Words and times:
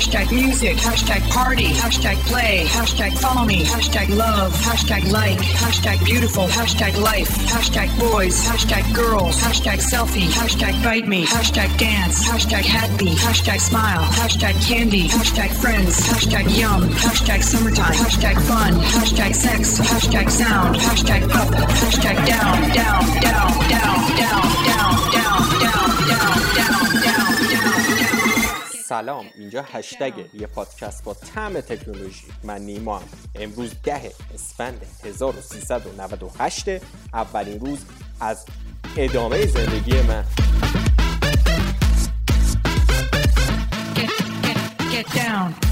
hashtag 0.00 0.32
music, 0.32 0.78
hashtag 0.78 1.20
party, 1.28 1.66
hashtag 1.66 2.16
play, 2.24 2.64
hashtag 2.64 3.12
follow 3.18 3.44
me, 3.44 3.64
hashtag 3.64 4.08
love, 4.16 4.50
hashtag 4.54 5.12
like, 5.12 5.36
hashtag 5.36 6.02
beautiful, 6.06 6.46
hashtag 6.46 6.96
life, 6.96 7.28
hashtag 7.52 7.86
boys, 8.00 8.40
hashtag 8.48 8.82
girls, 8.94 9.36
hashtag 9.36 9.76
selfie, 9.76 10.28
hashtag 10.40 10.72
bite 10.82 11.06
me, 11.06 11.26
hashtag 11.26 11.68
dance, 11.76 12.26
hashtag 12.26 12.64
happy, 12.64 13.14
hashtag 13.14 13.60
smile, 13.60 14.00
hashtag 14.16 14.56
candy, 14.66 15.06
hashtag 15.06 15.50
friends, 15.60 16.00
hashtag 16.08 16.48
yum, 16.56 16.88
hashtag 17.04 17.42
summertime, 17.42 17.92
hashtag 17.92 18.40
fun, 18.48 18.72
hashtag 18.96 19.34
sex, 19.34 19.78
hashtag 19.80 20.30
sound, 20.30 20.76
hashtag 20.76 21.24
up, 21.34 21.52
hashtag 21.84 22.16
down, 22.26 22.56
down, 22.72 23.04
down, 23.20 23.68
down, 23.68 24.00
down, 24.16 24.48
down, 24.64 24.96
down, 25.12 25.60
down, 25.60 26.08
down, 26.08 26.56
down, 26.56 26.80
down. 26.80 26.89
سلام. 28.90 29.26
اینجا 29.38 29.64
هشتگ 29.72 30.12
یه 30.34 30.46
پادکست 30.46 31.04
با 31.04 31.14
طعم 31.14 31.60
تکنولوژی. 31.60 32.24
من 32.44 32.60
نیما 32.60 32.98
هم. 32.98 33.08
امروز 33.34 33.74
ده 33.82 34.12
اسفند 34.34 34.86
1398 35.04 36.68
اولین 37.14 37.60
روز 37.60 37.78
از 38.20 38.44
ادامه 38.96 39.46
زندگی 39.46 40.02
من. 40.02 40.24
Get, 43.94 44.10
get, 44.42 44.58
get 44.92 45.06
down. 45.06 45.69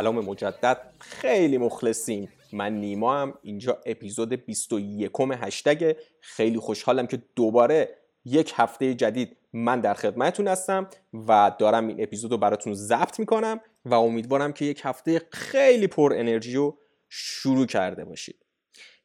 سلام 0.00 0.20
مجدد. 0.20 0.78
خیلی 0.98 1.58
مخلصیم. 1.58 2.28
من 2.52 2.72
نیما 2.72 3.22
هم. 3.22 3.34
اینجا 3.42 3.78
اپیزود 3.86 4.32
21 4.32 5.10
هشتگ 5.20 5.96
خیلی 6.20 6.58
خوشحالم 6.58 7.06
که 7.06 7.22
دوباره 7.36 7.88
یک 8.24 8.52
هفته 8.56 8.94
جدید 8.94 9.36
من 9.52 9.80
در 9.80 9.94
خدمتتون 9.94 10.48
هستم 10.48 10.88
و 11.28 11.52
دارم 11.58 11.88
این 11.88 12.02
اپیزود 12.02 12.30
رو 12.30 12.38
براتون 12.38 12.74
ضبط 12.74 13.18
می‌کنم 13.18 13.60
و 13.84 13.94
امیدوارم 13.94 14.52
که 14.52 14.64
یک 14.64 14.80
هفته 14.84 15.22
خیلی 15.32 15.86
پر 15.86 16.12
انرژی 16.16 16.54
رو 16.54 16.78
شروع 17.08 17.66
کرده 17.66 18.04
باشید. 18.04 18.36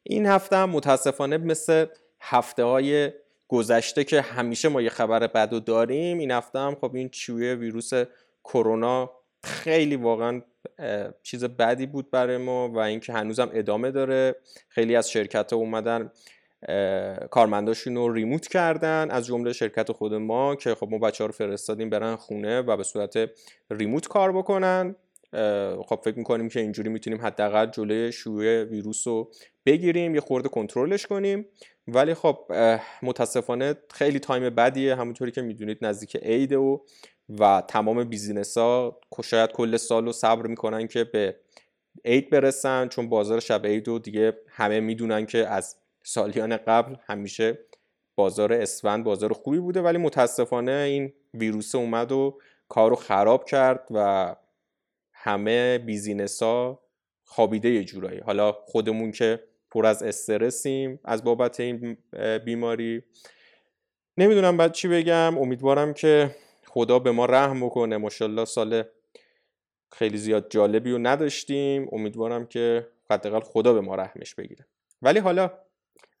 این 0.02 0.26
هفته 0.26 0.56
هم 0.56 0.70
متاسفانه 0.70 1.38
مثل 1.38 1.86
هفته 2.20 2.64
های 2.64 3.10
گذشته 3.48 4.04
که 4.04 4.20
همیشه 4.20 4.68
ما 4.68 4.82
یه 4.82 4.90
خبر 4.90 5.26
بد 5.26 5.64
داریم 5.64 6.18
این 6.18 6.30
هفته 6.30 6.58
هم 6.58 6.74
خب 6.74 6.94
این 6.94 7.08
چویه 7.08 7.54
ویروس 7.54 7.90
کرونا 8.44 9.10
خیلی 9.46 9.96
واقعا 9.96 10.42
چیز 11.22 11.44
بدی 11.44 11.86
بود 11.86 12.10
برای 12.10 12.36
ما 12.36 12.68
و 12.68 12.78
اینکه 12.78 13.12
هنوزم 13.12 13.50
ادامه 13.52 13.90
داره. 13.90 14.36
خیلی 14.68 14.96
از 14.96 15.10
شرکت 15.10 15.52
ها 15.52 15.58
اومدن 15.58 16.10
کارمنداشون 17.30 17.94
رو 17.94 18.12
ریموت 18.12 18.48
کردن 18.48 19.10
از 19.10 19.26
جمله 19.26 19.52
شرکت 19.52 19.92
خود 19.92 20.14
ما 20.14 20.56
که 20.56 20.74
خب 20.74 20.88
ما 20.90 20.98
بچه 20.98 21.24
ها 21.24 21.26
رو 21.26 21.32
فرستادیم 21.32 21.90
برن 21.90 22.16
خونه 22.16 22.60
و 22.60 22.76
به 22.76 22.82
صورت 22.82 23.30
ریموت 23.70 24.08
کار 24.08 24.32
بکنن. 24.32 24.96
خب 25.86 26.00
فکر 26.04 26.18
می‌کنیم 26.18 26.48
که 26.48 26.60
اینجوری 26.60 26.88
می‌تونیم 26.88 27.20
حداقل 27.20 27.66
جلوی 27.66 28.12
شیوع 28.12 28.64
ویروس 28.64 29.06
رو 29.06 29.30
بگیریم 29.66 30.14
یه 30.14 30.20
خورده 30.20 30.48
کنترلش 30.48 31.06
کنیم. 31.06 31.46
ولی 31.88 32.14
خب 32.14 32.52
متاسفانه 33.02 33.74
خیلی 33.90 34.18
تایم 34.18 34.50
بدیه. 34.50 34.94
همونطوری 34.94 35.30
که 35.30 35.42
می‌دونید 35.42 35.78
نزدیک 35.82 36.16
عیده 36.16 36.56
و 36.56 36.78
و 37.28 37.62
تمام 37.68 38.04
business 38.04 38.58
ها 38.58 39.00
شاید 39.24 39.52
کل 39.52 39.76
سال 39.76 40.04
رو 40.04 40.12
صبر 40.12 40.46
می‌کنن 40.46 40.86
که 40.86 41.04
به 41.04 41.36
عید 42.04 42.30
برسن 42.30 42.88
چون 42.88 43.08
بازار 43.08 43.40
شب 43.40 43.66
عید 43.66 43.88
رو 43.88 43.98
دیگه 43.98 44.38
همه 44.48 44.80
می‌دونن 44.80 45.26
که 45.26 45.46
از 45.46 45.76
سالیان 46.02 46.56
قبل 46.56 46.96
همیشه 47.06 47.58
بازار 48.14 48.52
اسفند 48.52 49.04
بازار 49.04 49.32
خوبی 49.32 49.58
بوده 49.58 49.82
ولی 49.82 49.98
متاسفانه 49.98 50.72
این 50.72 51.12
ویروس 51.34 51.74
اومد 51.74 52.12
و 52.12 52.38
کار 52.68 52.90
رو 52.90 52.96
خراب 52.96 53.44
کرد 53.44 53.88
و 53.90 54.36
همه 55.12 55.78
business 55.78 56.42
ها 56.42 56.82
خوابیده 57.24 57.68
یه 57.68 57.84
جورایی. 57.84 58.20
حالا 58.20 58.52
خودمون 58.52 59.12
که 59.12 59.42
پر 59.70 59.86
از 59.86 60.02
استرسیم 60.02 61.00
از 61.04 61.24
بابت 61.24 61.60
این 61.60 61.98
بیماری. 62.44 63.02
نمی‌دونم 64.18 64.56
بعد 64.56 64.72
چی 64.72 64.88
بگم. 64.88 65.38
امیدوارم 65.38 65.94
که 65.94 66.30
خدا 66.76 66.98
به 66.98 67.10
ما 67.10 67.26
رحم 67.26 67.66
بکنه. 67.66 67.96
ماشاءالله 67.96 68.44
سال 68.44 68.82
خیلی 69.92 70.18
زیاد 70.18 70.46
جالبی 70.50 70.92
رو 70.92 70.98
نداشتیم. 70.98 71.88
امیدوارم 71.92 72.46
که 72.46 72.86
حداقل 73.10 73.40
خدا 73.40 73.72
به 73.72 73.80
ما 73.80 73.94
رحمش 73.94 74.34
بگیره. 74.34 74.66
ولی 75.02 75.18
حالا 75.18 75.50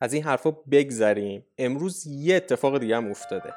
از 0.00 0.12
این 0.12 0.22
حرفا 0.22 0.50
بگذریم. 0.50 1.46
امروز 1.58 2.06
یه 2.06 2.36
اتفاق 2.36 2.78
دیگه 2.78 2.96
هم 2.96 3.10
افتاده. 3.10 3.54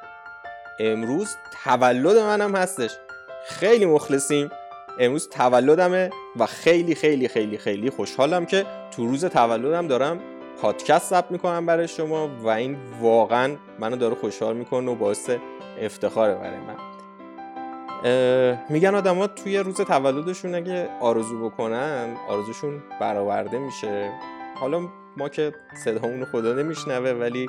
امروز 0.80 1.36
تولد 1.64 2.16
منم 2.16 2.56
هستش. 2.56 2.96
خیلی 3.44 3.86
مخلصیم. 3.86 4.50
امروز 4.98 5.28
تولدمه 5.28 6.10
و 6.36 6.46
خیلی 6.46 6.94
خیلی 6.94 7.28
خیلی 7.28 7.58
خیلی 7.58 7.90
خوشحالم 7.90 8.46
که 8.46 8.66
تو 8.90 9.06
روز 9.06 9.24
تولدم 9.24 9.88
دارم 9.88 10.20
پادکست 10.62 11.10
ثبت 11.10 11.30
می‌کنم 11.30 11.66
برای 11.66 11.88
شما 11.88 12.28
و 12.28 12.48
این 12.48 12.76
واقعا 13.00 13.56
منو 13.78 13.96
داره 13.96 14.14
خوشحال 14.14 14.56
می‌کنه 14.56 14.90
و 14.90 14.94
باعث 14.94 15.30
افتخاره 15.78 16.34
برای 16.34 16.58
من. 16.58 16.89
میگن 18.68 18.94
آدما 18.94 19.26
توی 19.26 19.58
روز 19.58 19.76
تولدشون 19.76 20.54
اگه 20.54 20.88
آرزو 21.00 21.50
بکنن 21.50 22.16
آرزوشون 22.28 22.82
برآورده 23.00 23.58
میشه. 23.58 24.10
حالا 24.54 24.80
ما 25.16 25.28
که 25.28 25.52
صدامون 25.84 26.24
خدا 26.24 26.52
نمیشنوه 26.52 27.10
ولی 27.10 27.48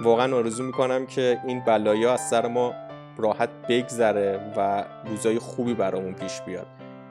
واقعا 0.00 0.36
آرزو 0.36 0.62
می‌کنم 0.62 1.06
که 1.06 1.38
این 1.46 1.60
بلایا 1.60 2.12
از 2.12 2.28
سر 2.28 2.46
ما 2.46 2.74
راحت 3.18 3.48
بگذره 3.68 4.52
و 4.56 4.84
روزای 5.10 5.38
خوبی 5.38 5.74
برامون 5.74 6.14
پیش 6.14 6.40
بیاد. 6.40 6.66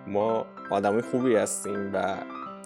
ما 0.08 0.46
آدمای 0.70 1.02
خوبی 1.02 1.36
هستیم 1.36 1.92
و 1.94 2.16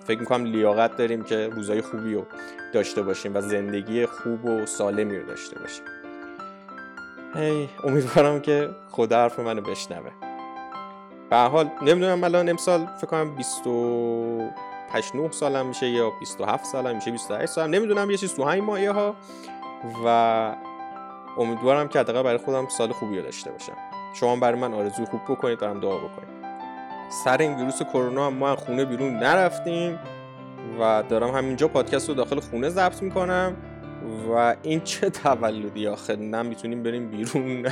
فکر 0.05 0.19
می‌کنم 0.19 0.45
لیاقت 0.45 0.97
داریم 0.97 1.23
که 1.23 1.47
روزای 1.47 1.81
خوبی 1.81 2.13
رو 2.13 2.25
داشته 2.73 3.01
باشیم 3.01 3.35
و 3.35 3.41
زندگی 3.41 4.05
خوب 4.05 4.45
و 4.45 4.65
سالمی 4.65 5.17
رو 5.17 5.25
داشته 5.27 5.59
باشیم. 5.59 5.98
هی 7.35 7.69
امیدوارم 7.83 8.41
که 8.41 8.69
خدا 8.91 9.17
حرف 9.17 9.39
منو 9.39 9.61
بشنوه. 9.61 10.11
به 11.29 11.37
حال 11.37 11.69
نمی‌دونم 11.81 12.23
الان 12.23 12.49
امسال 12.49 12.85
فکر 12.97 13.07
کنم 13.07 13.35
28 13.35 15.15
9 15.15 15.31
سالم 15.31 15.65
میشه 15.65 15.89
یا 15.89 16.11
27 16.19 16.65
سالم 16.65 16.95
میشه 16.95 17.11
28 17.11 17.51
سالم 17.51 17.73
نمی‌دونم 17.73 18.11
یه 18.11 18.17
چیز 18.17 18.35
تو 18.35 18.43
همین 18.43 18.63
مایه 18.63 18.91
ها 18.91 19.15
و 20.05 20.55
امیدوارم 21.37 21.87
که 21.87 21.99
حداقل 21.99 22.23
برای 22.23 22.37
خودم 22.37 22.67
سال 22.67 22.91
خوبی 22.91 23.17
رو 23.17 23.23
داشته 23.23 23.51
باشم. 23.51 23.77
شما 24.13 24.35
برای 24.35 24.59
من 24.59 24.73
آرزوی 24.73 25.05
خوب 25.05 25.21
بکنید 25.29 25.59
برام 25.59 25.79
دعا 25.79 25.97
بکنید. 25.97 26.39
سر 27.23 27.37
این 27.37 27.55
ویروس 27.55 27.81
کرونا 27.81 28.27
هم 28.27 28.33
ما 28.33 28.55
خونه 28.55 28.85
بیرون 28.85 29.13
نرفتیم 29.13 29.99
و 30.79 31.03
دارم 31.09 31.35
همینجا 31.35 31.67
پادکست 31.67 32.09
رو 32.09 32.15
داخل 32.15 32.39
خونه 32.39 32.69
ضبط 32.69 33.01
می‌کنم. 33.01 33.55
و 34.29 34.55
این 34.63 34.81
چه 34.81 35.09
تولدی 35.09 35.87
آخه؟ 35.87 36.15
نه 36.15 36.41
می‌تونیم 36.41 36.83
بریم 36.83 37.11
بیرون 37.11 37.65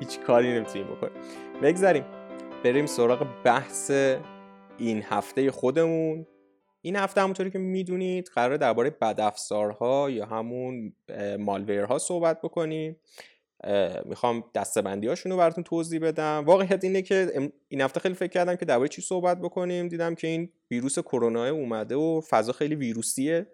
هیچ 0.00 0.20
کاری 0.20 0.52
نمی‌تونیم 0.52 0.86
بکنیم. 0.86 1.12
بگذاریم 1.62 2.04
بریم 2.64 2.86
سراغ 2.86 3.26
بحث 3.44 3.90
این 4.78 5.02
هفته 5.02 5.50
خودمون. 5.50 6.26
این 6.82 6.96
هفته 6.96 7.20
همونطوری 7.20 7.50
که 7.50 7.58
می‌دونید 7.58 8.30
قرار 8.34 8.56
درباره 8.56 8.90
بدافزارها 8.90 10.10
یا 10.10 10.26
همون 10.26 10.92
مالویرها 11.38 11.98
صحبت 11.98 12.40
بکنیم. 12.40 12.96
می‌خوام 14.04 14.44
دستبندی 14.54 15.08
هاشون 15.08 15.32
رو 15.32 15.38
براتون 15.38 15.64
توضیح 15.64 16.00
بدم. 16.00 16.42
واقعیت 16.46 16.84
اینه 16.84 17.02
که 17.02 17.50
این 17.68 17.80
هفته 17.80 18.00
خیلی 18.00 18.14
فکر 18.14 18.30
کردم 18.30 18.56
که 18.56 18.64
درباره 18.64 18.88
چی 18.88 19.02
صحبت 19.02 19.40
بکنیم. 19.40 19.88
دیدم 19.88 20.14
که 20.14 20.26
این 20.26 20.50
ویروس 20.70 20.98
کرونا 20.98 21.48
اومده 21.48 21.94
و 21.94 22.20
فضا 22.20 22.52
خیلی 22.52 22.74
ویروسیه. 22.74 23.46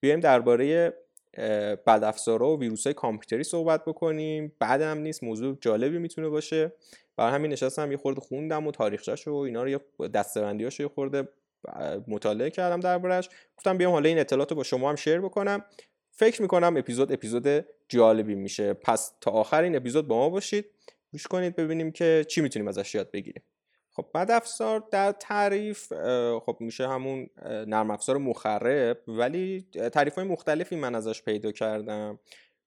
بیایم 0.00 0.20
درباره 0.20 0.94
اه، 1.34 1.76
بدافزارها 1.76 2.56
و 2.56 2.60
ویروس 2.60 2.86
های 2.86 2.94
کامپیوتری 2.94 3.44
صحبت 3.44 3.84
بکنیم. 3.84 4.52
بعدم 4.58 4.98
نیست 4.98 5.24
موضوع 5.24 5.58
جالبی 5.60 5.98
می‌تونه 5.98 6.28
باشه. 6.28 6.72
برای 7.16 7.32
همین 7.32 7.52
نشستم 7.52 7.90
یه 7.90 7.96
خورده 7.96 8.20
خوندم 8.20 8.66
و 8.66 8.70
تاریخچه‌ش 8.72 9.28
و 9.28 9.34
اینا 9.34 9.62
رو 9.62 9.68
یه 9.68 9.80
دستبندیاشو 10.14 10.82
یه 10.82 10.88
خورده 10.88 11.28
مطالعه 12.08 12.50
کردم 12.50 12.80
دربارش 12.80 13.28
گفتم 13.56 13.78
بیام 13.78 13.92
حالا 13.92 14.08
این 14.08 14.18
اطلاعات 14.18 14.50
رو 14.50 14.56
با 14.56 14.62
شما 14.62 14.90
هم 14.90 14.96
شیر 14.96 15.20
بکنم. 15.20 15.64
فکر 16.10 16.42
می‌کنم 16.42 16.76
اپیزود 16.76 17.12
اپیزود 17.12 17.66
جالبی 17.88 18.34
میشه. 18.34 18.74
پس 18.74 19.14
تا 19.20 19.30
آخر 19.30 19.62
این 19.62 19.76
اپیزود 19.76 20.08
با 20.08 20.16
ما 20.16 20.28
باشید. 20.28 20.66
گوش 21.12 21.26
کنید 21.26 21.56
ببینیم 21.56 21.92
که 21.92 22.24
چی 22.28 22.40
می‌تونیم 22.40 22.68
ازش 22.68 22.94
یاد 22.94 23.10
بگیریم. 23.10 23.42
خب 24.00 24.06
بد 24.14 24.30
افزار 24.30 24.84
در 24.90 25.12
تعریف 25.12 25.92
خب 26.40 26.56
میشه 26.60 26.88
همون 26.88 27.30
نرم 27.46 27.90
افزار 27.90 28.16
مخرب 28.16 28.98
ولی 29.08 29.66
تعریف 29.92 30.14
های 30.14 30.24
مختلفی 30.24 30.76
من 30.76 30.94
ازش 30.94 31.22
پیدا 31.22 31.52
کردم. 31.52 32.18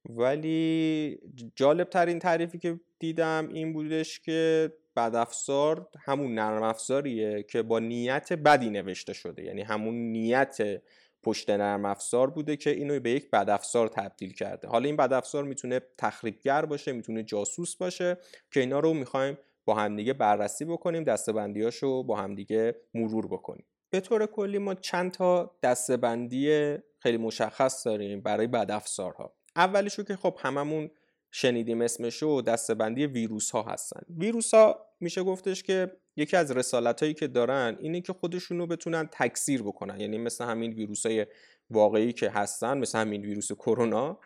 ولی 0.06 1.20
جالب 1.56 1.90
ترین 1.90 2.20
تعریفی 2.20 2.60
که 2.60 2.80
دیدم 3.00 3.50
این 3.54 3.74
بودش 3.74 4.20
که 4.20 4.74
بدافزار 4.96 5.90
همون 6.00 6.36
نرم 6.36 6.64
افزاریه 6.64 7.44
که 7.44 7.62
با 7.62 7.80
نیت 7.80 8.34
بدی 8.34 8.70
نوشته 8.70 9.14
شده. 9.14 9.44
یعنی 9.44 9.62
همون 9.62 9.96
نیت 9.96 10.58
پشت 11.24 11.50
نرم 11.50 11.86
افزار 11.86 12.30
بوده 12.30 12.58
که 12.58 12.70
اینو 12.70 13.00
به 13.00 13.10
یک 13.10 13.30
بدافزار 13.30 13.88
تبدیل 13.88 14.34
کرده. 14.34 14.68
حالا 14.68 14.86
این 14.86 14.96
بدافزار 14.96 15.44
می‌تونه 15.44 15.82
تخریبگر 15.98 16.66
باشه 16.66 16.92
می‌تونه 16.92 17.24
جاسوس 17.24 17.76
باشه 17.76 18.18
که 18.52 18.60
اینا 18.60 18.80
رو 18.80 18.94
می‌خوایم 18.94 19.38
با 19.66 19.74
همدیگه 19.74 20.14
بررسی 20.14 20.66
بکنیم 20.66 21.04
دستبندیاشو 21.04 22.04
با 22.04 22.16
همدیگه 22.16 22.76
مرور 22.94 23.28
بکنیم. 23.28 23.66
به 23.90 24.00
طور 24.00 24.26
کلی 24.26 24.58
ما 24.58 24.74
چند 24.74 25.12
تا 25.12 25.56
دستبندی 25.64 26.76
خیلی 27.00 27.18
مشخص 27.18 27.88
داریم 27.88 28.22
برای 28.22 28.48
بدافزارها. 28.48 29.34
اولیشو 29.56 30.04
که 30.04 30.16
خب 30.16 30.38
هممون 30.40 30.90
شنیدیم 31.32 31.82
اسمشو 31.82 32.42
دستبندی 32.42 33.06
ویروس 33.06 33.52
ها 33.52 33.64
هستن. 33.64 34.02
ویروس 34.18 34.54
ها 34.54 34.86
میشه 35.00 35.24
گفتش 35.24 35.64
که 35.64 35.92
یکی 36.16 36.38
از 36.38 36.52
رسالت 36.52 37.02
هایی 37.02 37.14
که 37.14 37.28
دارن 37.28 37.78
اینه 37.80 38.02
که 38.02 38.14
خودشون 38.14 38.58
رو 38.58 38.68
بتونن 38.68 39.10
تکثیر 39.12 39.64
بکنن. 39.64 40.00
یعنی 40.00 40.18
مثل 40.18 40.46
همین 40.46 40.74
ویروس 40.74 41.06
های 41.06 41.26
واقعی 41.70 42.14
که 42.14 42.30
هستن 42.30 42.78
مثل 42.78 43.00
همین 43.00 43.22
ویروس 43.22 43.52
کرونا 43.52 44.20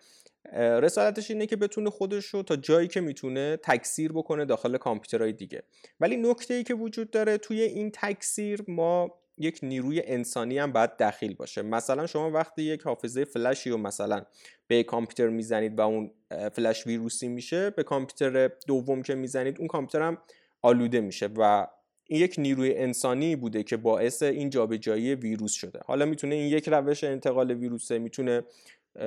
رسالتش 0.54 1.32
اینه 1.32 1.46
که 1.46 1.56
بتونه 1.56 1.90
خودش 1.90 2.26
رو 2.26 2.44
تا 2.44 2.56
جایی 2.56 2.88
که 2.88 3.02
می‌تونه 3.02 3.58
تکثیر 3.64 4.12
بکنه 4.12 4.46
داخل 4.46 4.78
کامپیوترهای 4.78 5.34
دیگه. 5.34 5.64
ولی 6.00 6.18
نکته 6.18 6.54
ای 6.54 6.64
که 6.64 6.74
وجود 6.74 7.12
داره 7.12 7.38
توی 7.38 7.62
این 7.62 7.92
تکثیر 7.94 8.62
ما 8.68 9.14
یک 9.38 9.60
نیروی 9.64 10.02
انسانی 10.06 10.58
هم 10.58 10.72
باید 10.72 10.98
دخیل 10.98 11.34
باشه. 11.34 11.62
مثلا 11.62 12.08
شما 12.08 12.32
وقتی 12.32 12.64
یک 12.64 12.82
حافظه 12.82 13.26
فلشی 13.26 13.70
رو 13.70 13.78
مثلا 13.78 14.22
به 14.68 14.84
کامپیوتر 14.84 15.28
می‌زنید 15.28 15.80
و 15.80 15.82
اون 15.82 16.12
فلش 16.54 16.88
ویروسی 16.88 17.28
میشه 17.28 17.70
به 17.70 17.84
کامپیوتر 17.84 18.48
دوم 18.68 19.02
که 19.02 19.16
می‌زنید 19.16 19.60
اون 19.60 19.68
کامپیوتر 19.68 20.08
هم 20.08 20.18
آلوده 20.62 21.02
میشه 21.02 21.30
و 21.38 21.68
این 22.10 22.22
یک 22.22 22.36
نیروی 22.38 22.76
انسانی 22.76 23.36
بوده 23.36 23.64
که 23.64 23.78
باعث 23.78 24.24
این 24.24 24.50
جابجایی 24.50 25.16
ویروس 25.16 25.52
شده. 25.52 25.80
حالا 25.86 26.06
می‌تونه 26.06 26.36
این 26.36 26.48
یک 26.48 26.70
روش 26.70 27.04
انتقال 27.04 27.52
ویروسه 27.52 28.00
می‌تونه 28.00 28.44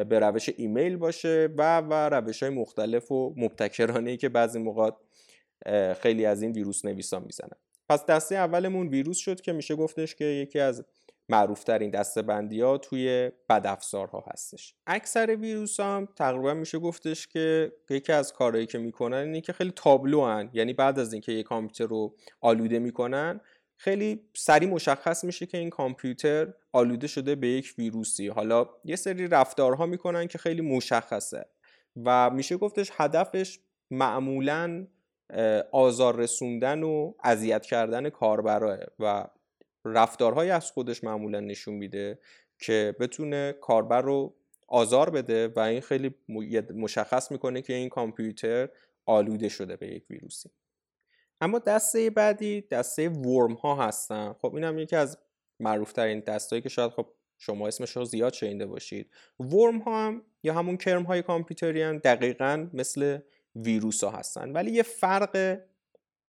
به 0.08 0.18
روش 0.18 0.50
ایمیل 0.56 0.96
باشه 0.96 1.48
و 1.56 1.80
و 1.80 1.92
روش 1.94 2.42
های 2.42 2.52
مختلف 2.52 3.12
و 3.12 3.34
مبتکرانه 3.36 4.16
که 4.16 4.28
بعضی 4.28 4.58
موقع 4.58 4.90
خیلی 6.00 6.26
از 6.26 6.42
این 6.42 6.52
ویروس 6.52 6.84
نویسان 6.84 7.22
می‌زنن 7.24 7.56
پس 7.88 8.06
دسته 8.06 8.34
اولمون 8.34 8.88
ویروس 8.88 9.18
شد 9.18 9.40
که 9.40 9.52
میشه 9.52 9.76
گفتش 9.76 10.14
که 10.14 10.24
یکی 10.24 10.58
از 10.58 10.84
معروف 11.28 11.64
ترین 11.64 11.90
دسته 11.90 12.22
بندی 12.22 12.60
ها 12.60 12.78
توی 12.78 13.30
بدافزارها 13.48 14.24
هستش 14.32 14.74
اکثر 14.86 15.36
ویروس 15.36 15.80
هم 15.80 16.08
تقریبا 16.16 16.54
میشه 16.54 16.78
گفتش 16.78 17.26
که 17.26 17.72
یکی 17.90 18.12
از 18.12 18.32
کارهایی 18.32 18.66
که 18.66 18.78
می‌کنن 18.78 19.16
اینه 19.16 19.40
که 19.40 19.52
خیلی 19.52 19.72
تابلو 19.76 20.24
هن. 20.24 20.50
یعنی 20.52 20.72
بعد 20.72 20.98
از 20.98 21.12
اینکه 21.12 21.32
یک 21.32 21.46
کامپیوتر 21.46 21.86
رو 21.86 22.14
آلوده 22.40 22.78
می‌کنن 22.78 23.40
خیلی 23.80 24.20
سریع 24.34 24.68
مشخص 24.68 25.24
میشه 25.24 25.46
که 25.46 25.58
این 25.58 25.70
کامپیوتر 25.70 26.54
آلوده 26.72 27.06
شده 27.06 27.34
به 27.34 27.48
یک 27.48 27.74
ویروسی. 27.78 28.28
حالا 28.28 28.68
یه 28.84 28.96
سری 28.96 29.28
رفتارها 29.28 29.86
می‌کنن 29.86 30.26
که 30.26 30.38
خیلی 30.38 30.62
مشخصه 30.62 31.46
و 32.04 32.30
میشه 32.30 32.56
گفتش 32.56 32.90
هدفش 32.94 33.58
معمولا 33.90 34.86
آزار 35.72 36.16
رسوندن 36.16 36.82
و 36.82 37.12
اذیت 37.24 37.66
کردن 37.66 38.08
کاربراه 38.08 38.78
و 38.98 39.26
رفتارهایی 39.84 40.50
از 40.50 40.70
خودش 40.70 41.04
معمولا 41.04 41.40
نشون 41.40 41.74
میده 41.74 42.18
که 42.58 42.96
بتونه 43.00 43.52
کاربر 43.60 44.02
رو 44.02 44.34
آزار 44.68 45.10
بده 45.10 45.48
و 45.48 45.58
این 45.58 45.80
خیلی 45.80 46.14
مشخص 46.74 47.30
می‌کنه 47.32 47.62
که 47.62 47.72
این 47.72 47.88
کامپیوتر 47.88 48.68
آلوده 49.06 49.48
شده 49.48 49.76
به 49.76 49.88
یک 49.88 50.04
ویروسی. 50.10 50.50
اما 51.40 51.58
دسته 51.58 52.10
بعدی 52.10 52.60
دسته 52.60 53.08
ورم 53.08 53.52
ها 53.52 53.86
هستن. 53.86 54.32
خب 54.32 54.54
این 54.54 54.64
هم 54.64 54.78
یکی 54.78 54.96
از 54.96 55.18
معروف 55.60 55.92
ترین 55.92 56.20
دستایی 56.20 56.62
که 56.62 56.68
شاید 56.68 56.90
خب 56.90 57.06
شما 57.38 57.68
اسمش 57.68 57.96
رو 57.96 58.04
زیاد 58.04 58.32
شنیده 58.32 58.66
باشید. 58.66 59.10
ورم 59.40 59.78
ها 59.78 60.06
هم 60.06 60.22
یا 60.42 60.54
همون 60.54 60.76
کرم 60.76 61.02
های 61.02 61.22
کامپیوتری 61.22 61.82
هم 61.82 61.98
دقیقا 61.98 62.68
مثل 62.72 63.18
ویروس 63.56 64.04
ها 64.04 64.10
هستن. 64.10 64.52
ولی 64.52 64.70
یه 64.70 64.82
فرق 64.82 65.58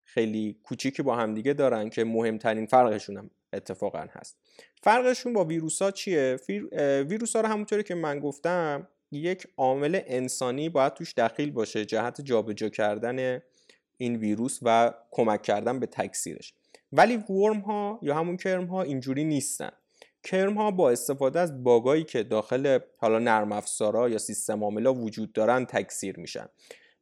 خیلی 0.03 0.59
کوچیکی 0.63 1.03
با 1.03 1.15
همدیگه 1.15 1.53
دارن 1.53 1.89
که 1.89 2.03
مهمترین 2.03 2.65
فرقشون 2.65 3.17
هم 3.17 3.29
اتفاقا 3.53 4.05
هست. 4.11 4.37
فرقشون 4.83 5.33
با 5.33 5.45
ویروس 5.45 5.81
ها 5.81 5.91
چیه؟ 5.91 6.39
ویروس 7.07 7.35
ها 7.35 7.41
رو 7.41 7.47
همونطوری 7.47 7.83
که 7.83 7.95
من 7.95 8.19
گفتم 8.19 8.87
یک 9.11 9.47
عامل 9.57 9.99
انسانی 10.05 10.69
باید 10.69 10.93
توش 10.93 11.13
دخیل 11.13 11.51
باشه. 11.51 11.85
جهت 11.85 12.21
جابجا 12.21 12.69
کردن 12.69 13.41
این 14.01 14.15
ویروس 14.15 14.59
و 14.61 14.93
کمک 15.11 15.41
کردن 15.41 15.79
به 15.79 15.85
تکثیرش 15.85 16.53
ولی 16.93 17.17
worm 17.17 17.59
ها 17.59 17.99
یا 18.01 18.15
همون 18.15 18.37
کرم 18.37 18.65
ها 18.65 18.81
اینجوری 18.81 19.23
نیستن. 19.23 19.71
کرم 20.23 20.53
ها 20.53 20.71
با 20.71 20.89
استفاده 20.89 21.39
از 21.39 21.63
باگایی 21.63 22.03
که 22.03 22.23
داخل 22.23 22.79
حالا 22.97 23.19
نرم 23.19 23.51
افزارا 23.51 24.09
یا 24.09 24.17
سیستم 24.17 24.63
عاملا 24.63 24.93
وجود 24.93 25.33
دارن 25.33 25.65
تکثیر 25.65 26.19
میشن. 26.19 26.45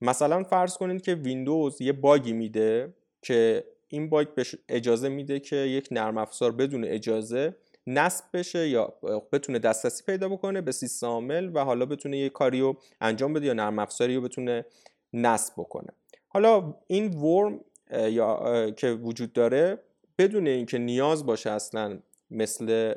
مثلا 0.01 0.44
فرض 0.44 0.78
کنید 0.78 1.01
که 1.01 1.16
ویندوز 1.16 1.81
یه 1.81 1.94
باگی 1.94 2.34
میده 2.34 2.94
که 3.22 3.63
این 3.88 4.10
باگ 4.10 4.28
اجازه 4.69 5.10
میده 5.10 5.40
که 5.40 5.56
یک 5.56 5.88
نرم 5.92 6.18
افزار 6.18 6.52
بدون 6.52 6.86
اجازه 6.86 7.56
نصب 7.88 8.25
بشه 8.34 8.69
یا 8.69 8.94
بتونه 9.31 9.60
دسترسی 9.60 10.04
پیدا 10.04 10.30
بکنه 10.30 10.62
به 10.62 10.72
سیستم 10.72 11.07
عامل 11.07 11.52
و 11.54 11.63
حالا 11.63 11.86
بتونه 11.86 12.18
یه 12.18 12.30
کاری 12.30 12.60
رو 12.60 12.78
انجام 13.02 13.34
بده 13.34 13.45
یا 13.45 13.54
نرم 13.54 13.80
افزاری 13.80 14.16
رو 14.16 14.22
بتونه 14.22 14.66
نصب 15.13 15.54
بکنه. 15.57 15.94
حالا 16.30 16.76
این 16.88 17.14
worm 17.14 17.60
هایی 17.92 18.72
که 18.72 18.92
وجود 18.92 19.34
داره 19.34 19.80
بدون 20.18 20.48
اینکه 20.48 20.78
نیاز 20.78 21.26
باشه 21.26 21.52
اصلا 21.52 22.00
مثل 22.31 22.94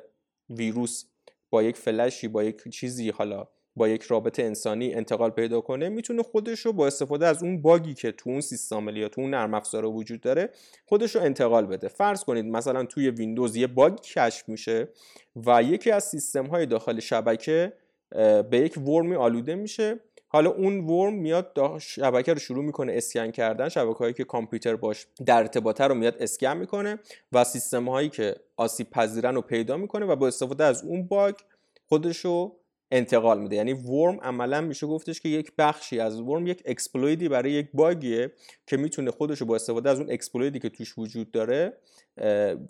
ویروس 0.50 1.04
با 1.50 1.62
یک 1.62 1.76
فلشی 1.76 2.28
با 2.28 2.44
یک 2.44 2.68
چیزی 2.68 3.10
حالا 3.10 3.48
با 3.76 3.88
یک 3.88 4.02
رابط 4.02 4.40
انسانی 4.40 4.94
انتقال 4.94 5.30
پیدا 5.30 5.60
کنه 5.60 5.88
می‌تونه 5.88 6.22
خودش 6.22 6.60
رو 6.60 6.72
با 6.72 6.86
استفاده 6.86 7.26
از 7.26 7.42
اون 7.42 7.62
باگی 7.62 7.94
که 7.94 8.12
تو 8.12 8.30
اون 8.30 8.40
سیستم 8.40 8.88
یا 8.88 9.08
تو 9.08 9.20
اون 9.20 9.30
نرم 9.30 9.54
افزار 9.54 9.84
وجود 9.84 10.20
داره 10.20 10.50
خودش 10.86 11.16
رو 11.16 11.22
انتقال 11.22 11.66
بده. 11.66 11.88
فرض 11.88 12.24
کنید 12.24 12.44
مثلا 12.44 12.84
توی 12.84 13.10
ویندوز 13.10 13.56
یه 13.56 13.66
باگ 13.66 14.00
کشف 14.00 14.48
میشه 14.48 14.88
و 15.46 15.62
یکی 15.62 15.90
از 15.90 16.04
سیستم 16.04 16.46
های 16.46 16.66
داخل 16.66 17.00
شبکه 17.00 17.72
به 18.50 18.58
یک 18.58 18.78
worm 18.78 19.07
ی 19.07 19.14
آلوده 19.14 19.54
میشه 19.54 20.00
حالا 20.32 20.50
اون 20.50 20.80
worm 20.80 21.14
میاد 21.14 21.78
شبکه 21.80 22.32
رو 22.32 22.38
شروع 22.38 22.64
می‌کنه 22.64 22.92
اسکن 22.96 23.30
کردن 23.30 23.68
شبکه 23.68 23.98
هایی 23.98 24.12
که 24.12 24.24
کامپیوتر 24.24 24.76
باش 24.76 25.06
در 25.26 25.38
ارتباطه 25.38 25.84
رو 25.84 25.94
میاد 25.94 26.16
اسکن 26.20 26.56
می‌کنه 26.56 26.98
و 27.32 27.44
سیستم 27.44 27.88
هایی 27.88 28.08
که 28.08 28.34
آسیب 28.56 28.90
پذیرن 28.90 29.34
رو 29.34 29.42
پیدا 29.42 29.76
می‌کنه 29.76 30.06
و 30.06 30.16
با 30.16 30.26
استفاده 30.26 30.64
از 30.64 30.84
اون 30.84 31.06
باگ 31.06 31.34
خودش 31.88 32.16
رو 32.16 32.56
انتقال 32.90 33.40
میده. 33.40 33.56
یعنی 33.56 33.72
worm 33.72 34.20
عملا 34.22 34.60
میشه 34.60 34.86
گفتش 34.86 35.20
که 35.20 35.28
یک 35.28 35.52
بخشی 35.58 36.00
از 36.00 36.20
worm 36.20 36.46
یک 36.46 36.62
exploit 36.66 37.20
ی 37.20 37.28
برای 37.28 37.50
یک 37.50 37.68
باگیه 37.74 38.32
که 38.66 38.76
می‌تونه 38.76 39.10
خودش 39.10 39.40
رو 39.40 39.46
با 39.46 39.54
استفاده 39.54 39.90
از 39.90 40.00
اون 40.00 40.10
exploit 40.10 40.52
ی 40.52 40.58
که 40.58 40.68
توش 40.68 40.98
وجود 40.98 41.30
داره 41.30 41.72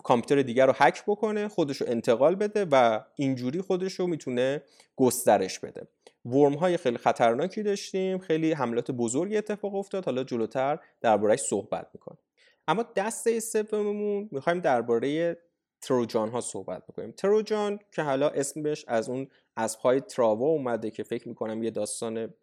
کامپیوتر 0.03 0.41
دیگر 0.41 0.65
رو 0.65 0.73
هک 0.75 1.03
بکنه 1.07 1.47
خودش 1.47 1.81
رو 1.81 1.87
انتقال 1.89 2.35
بده 2.35 2.65
و 2.71 2.99
اینجوری 3.15 3.61
خودش 3.61 3.93
رو 3.93 4.07
می‌تونه 4.07 4.61
گسترش 4.95 5.59
بده. 5.59 5.87
ورم 6.25 6.53
های 6.53 6.77
خیلی 6.77 6.97
خطرناکی 6.97 7.63
داشتیم 7.63 8.17
خیلی 8.17 8.51
حملات 8.51 8.91
بزرگی 8.91 9.37
اتفاق 9.37 9.75
افتاد 9.75 10.05
حالا 10.05 10.23
جلوتر 10.23 10.79
دربارهش 11.01 11.39
صحبت 11.39 11.87
می‌کنیم. 11.93 12.19
اما 12.67 12.85
دسته 12.95 13.39
سوممون 13.39 14.29
می‌خوایم 14.31 14.59
درباره 14.59 15.37
تروجان 15.81 16.29
ها 16.29 16.41
صحبت 16.41 16.83
بکنیم. 16.87 17.11
تروجان 17.11 17.79
که 17.91 18.01
حالا 18.01 18.29
اسمش 18.29 18.85
از 18.87 19.09
اون 19.09 19.27
اسبهای 19.57 20.01
تراوا 20.01 20.47
اومده 20.47 20.91
که 20.91 21.03
فکر 21.03 21.27
می‌کنم 21.27 21.63
یه 21.63 21.71
داستان 21.71 22.33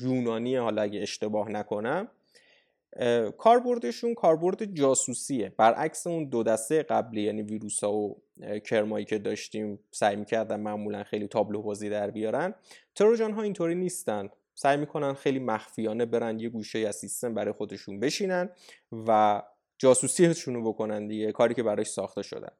یونانی 0.00 0.56
حالا 0.56 0.82
اگه 0.82 1.02
اشتباه 1.02 1.50
نکنم 1.50 2.08
کاربردشون 3.38 4.14
کاربرد 4.14 4.64
جاسوسیه. 4.74 5.52
برعکس 5.56 6.06
اون 6.06 6.24
دو 6.24 6.42
دسته 6.42 6.82
قبلی 6.82 7.22
یعنی 7.22 7.42
ویروس 7.42 7.84
ها 7.84 7.92
و 7.92 8.22
کرمایی 8.64 9.04
که 9.04 9.18
داشتیم 9.18 9.78
سعی 9.90 10.16
می‌کردن 10.16 10.60
معمولا 10.60 11.04
خیلی 11.04 11.26
تابلو 11.26 11.62
بازی 11.62 11.90
در 11.90 12.10
بیارن 12.10 12.54
تروجان 12.94 13.32
ها 13.32 13.42
اینطوری 13.42 13.74
نیستن. 13.74 14.28
سعی 14.54 14.76
می‌کنن 14.76 15.12
خیلی 15.14 15.38
مخفیانه 15.38 16.06
برن 16.06 16.40
یه 16.40 16.48
گوشه 16.48 16.78
از 16.78 16.96
سیستم 16.96 17.34
برای 17.34 17.52
خودشون 17.52 18.00
بشینن 18.00 18.50
و 19.06 19.42
جاسوسیشون 19.78 20.54
رو 20.54 20.72
بکنن 20.72 21.06
دیگه 21.06 21.32
کاری 21.32 21.54
که 21.54 21.62
براش 21.62 21.86
ساخته 21.86 22.22
شدن. 22.22 22.52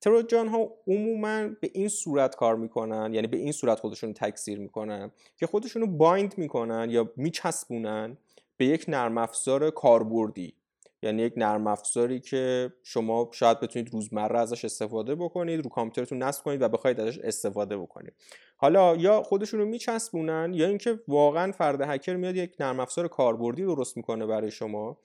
تروجان 0.00 0.48
ها 0.48 0.74
عموما 0.86 1.48
به 1.60 1.70
این 1.72 1.88
صورت 1.88 2.36
کار 2.36 2.56
می‌کنن 2.56 3.14
یعنی 3.14 3.26
به 3.26 3.36
این 3.36 3.52
صورت 3.52 3.80
خودشون 3.80 4.12
تکثیر 4.12 4.58
می‌کنن 4.58 5.10
که 5.36 5.46
خودشون 5.46 5.82
رو 5.82 5.88
بایند 5.88 6.34
می‌کنن 6.38 6.86
یا 6.90 7.12
میچسبونن 7.16 8.16
به 8.56 8.66
یک 8.66 8.84
نرم 8.88 9.18
افزار 9.18 9.70
کاربردی. 9.70 10.54
یعنی 11.02 11.22
یک 11.22 11.32
نرم 11.36 11.66
افزاری 11.66 12.20
که 12.20 12.72
شما 12.82 13.30
شاید 13.32 13.60
بتونید 13.60 13.92
روزمره 13.92 14.38
ازش 14.38 14.64
استفاده 14.64 15.14
بکنید 15.14 15.64
رو 15.64 15.70
کامپیوترتون 15.70 16.22
نصب 16.22 16.44
کنید 16.44 16.62
و 16.62 16.68
بخواید 16.68 17.00
ازش 17.00 17.18
استفاده 17.18 17.76
بکنید. 17.76 18.12
حالا 18.56 18.96
یا 18.96 19.22
خودشون 19.22 19.60
رو 19.60 19.66
میچسبونن 19.66 20.54
یا 20.54 20.66
اینکه 20.68 21.00
واقعا 21.08 21.52
فرد 21.52 21.80
هکر 21.80 22.16
میاد 22.16 22.36
یک 22.36 22.54
نرم 22.60 22.80
افزار 22.80 23.08
کاربردی 23.08 23.62
درست 23.62 23.96
می‌کنه 23.96 24.26
برای 24.26 24.50
شما 24.50 24.98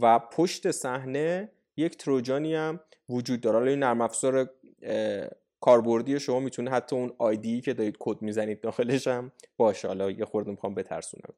و 0.00 0.18
پشت 0.18 0.70
صحنه 0.70 1.52
یک 1.76 1.96
تروجانی 1.96 2.54
هم 2.54 2.80
وجود 3.08 3.40
داره. 3.40 3.58
حالا 3.58 3.70
این 3.70 3.78
نرم 3.78 4.00
افزار 4.00 4.50
کاربردی 5.60 6.20
شما 6.20 6.40
می‌تونه 6.40 6.70
حتی 6.70 6.96
اون 6.96 7.12
آیدی 7.18 7.60
که 7.60 7.74
دارید 7.74 7.96
کد 7.98 8.22
می‌زنید 8.22 8.60
داخلش 8.60 9.06
هم 9.06 9.32
باشه. 9.56 9.88
حالا 9.88 10.10
یه 10.10 10.24
خورده 10.24 10.50
می‌خوام 10.50 10.74
بترسونم 10.74 11.34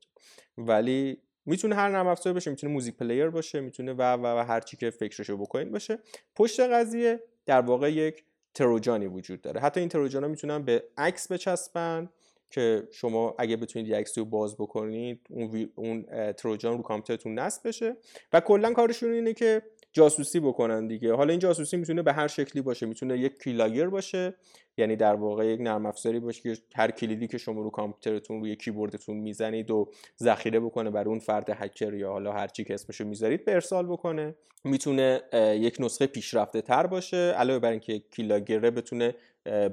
ولی 0.58 1.18
می‌تونه 1.46 1.74
هر 1.74 1.88
نرم 1.88 2.06
افزار 2.06 2.32
باشه 2.32 2.50
می‌تونه 2.50 2.72
music 2.72 2.96
player 2.96 3.28
باشه 3.28 3.60
می‌تونه 3.60 3.92
و 3.92 4.02
و, 4.02 4.26
و 4.26 4.44
هر 4.44 4.60
چی 4.60 4.76
که 4.76 4.90
فکرشو 4.90 5.36
بکنید 5.36 5.70
باشه. 5.70 5.98
پشت 6.36 6.60
قضیه 6.60 7.22
در 7.46 7.60
واقع 7.60 7.92
یک 7.92 8.24
تروجانی 8.54 9.06
وجود 9.06 9.40
داره. 9.40 9.60
حتی 9.60 9.80
این 9.80 9.88
تروجانا 9.88 10.28
می‌تونن 10.28 10.62
به 10.62 10.84
عکس 10.96 11.32
بچسبن 11.32 12.10
که 12.50 12.88
شما 12.92 13.34
اگه 13.38 13.56
بتونید 13.56 13.88
یک 13.88 13.94
عکسی 13.94 14.20
رو 14.20 14.26
باز 14.26 14.56
بکنید 14.56 15.26
اون, 15.30 15.70
اون 15.74 16.32
تروجان 16.32 16.76
رو 16.76 16.82
کامپیوترتون 16.82 17.38
نصب 17.38 17.68
بشه. 17.68 17.96
و 18.32 18.40
کلا 18.40 18.72
کارشون 18.72 19.12
اینه 19.12 19.32
که 19.32 19.62
جاسوسی 19.92 20.40
بکنن 20.40 20.86
دیگه. 20.86 21.14
حالا 21.14 21.30
این 21.30 21.38
جاسوسی 21.38 21.76
می‌تونه 21.76 22.02
به 22.02 22.12
هر 22.12 22.28
شکلی 22.28 22.62
باشه. 22.62 22.86
می‌تونه 22.86 23.18
یک 23.18 23.42
keylogger 23.42 23.88
باشه 23.88 24.34
یعنی 24.76 24.96
در 24.96 25.14
واقع 25.14 25.46
یک 25.46 25.60
نرم 25.60 25.86
افزاری 25.86 26.20
باشه 26.20 26.42
که 26.42 26.62
هر 26.74 26.90
کلیدی 26.90 27.28
که 27.28 27.38
شما 27.38 27.62
رو 27.62 27.70
کامپیوترتون 27.70 28.40
روی 28.40 28.56
کیبوردتون 28.56 29.16
می‌زنید 29.16 29.70
و 29.70 29.90
ذخیره 30.20 30.60
بکنه 30.60 30.90
برای 30.90 31.08
اون 31.08 31.18
فرد 31.18 31.50
هکر 31.50 31.94
یا 31.94 32.10
حالا 32.10 32.32
هر 32.32 32.46
چی 32.46 32.64
که 32.64 32.74
اسمشو 32.74 33.04
می‌ذارید 33.04 33.44
به 33.44 33.54
ارسال 33.54 33.86
بکنه. 33.86 34.34
می‌تونه 34.64 35.20
یک 35.60 35.76
نسخه 35.80 36.06
پیشرفته 36.06 36.60
تر 36.60 36.86
باشه. 36.86 37.16
علاوه 37.16 37.58
بر 37.58 37.70
اینکه 37.70 37.98
کیلاگره 37.98 38.70
بتونه 38.70 39.14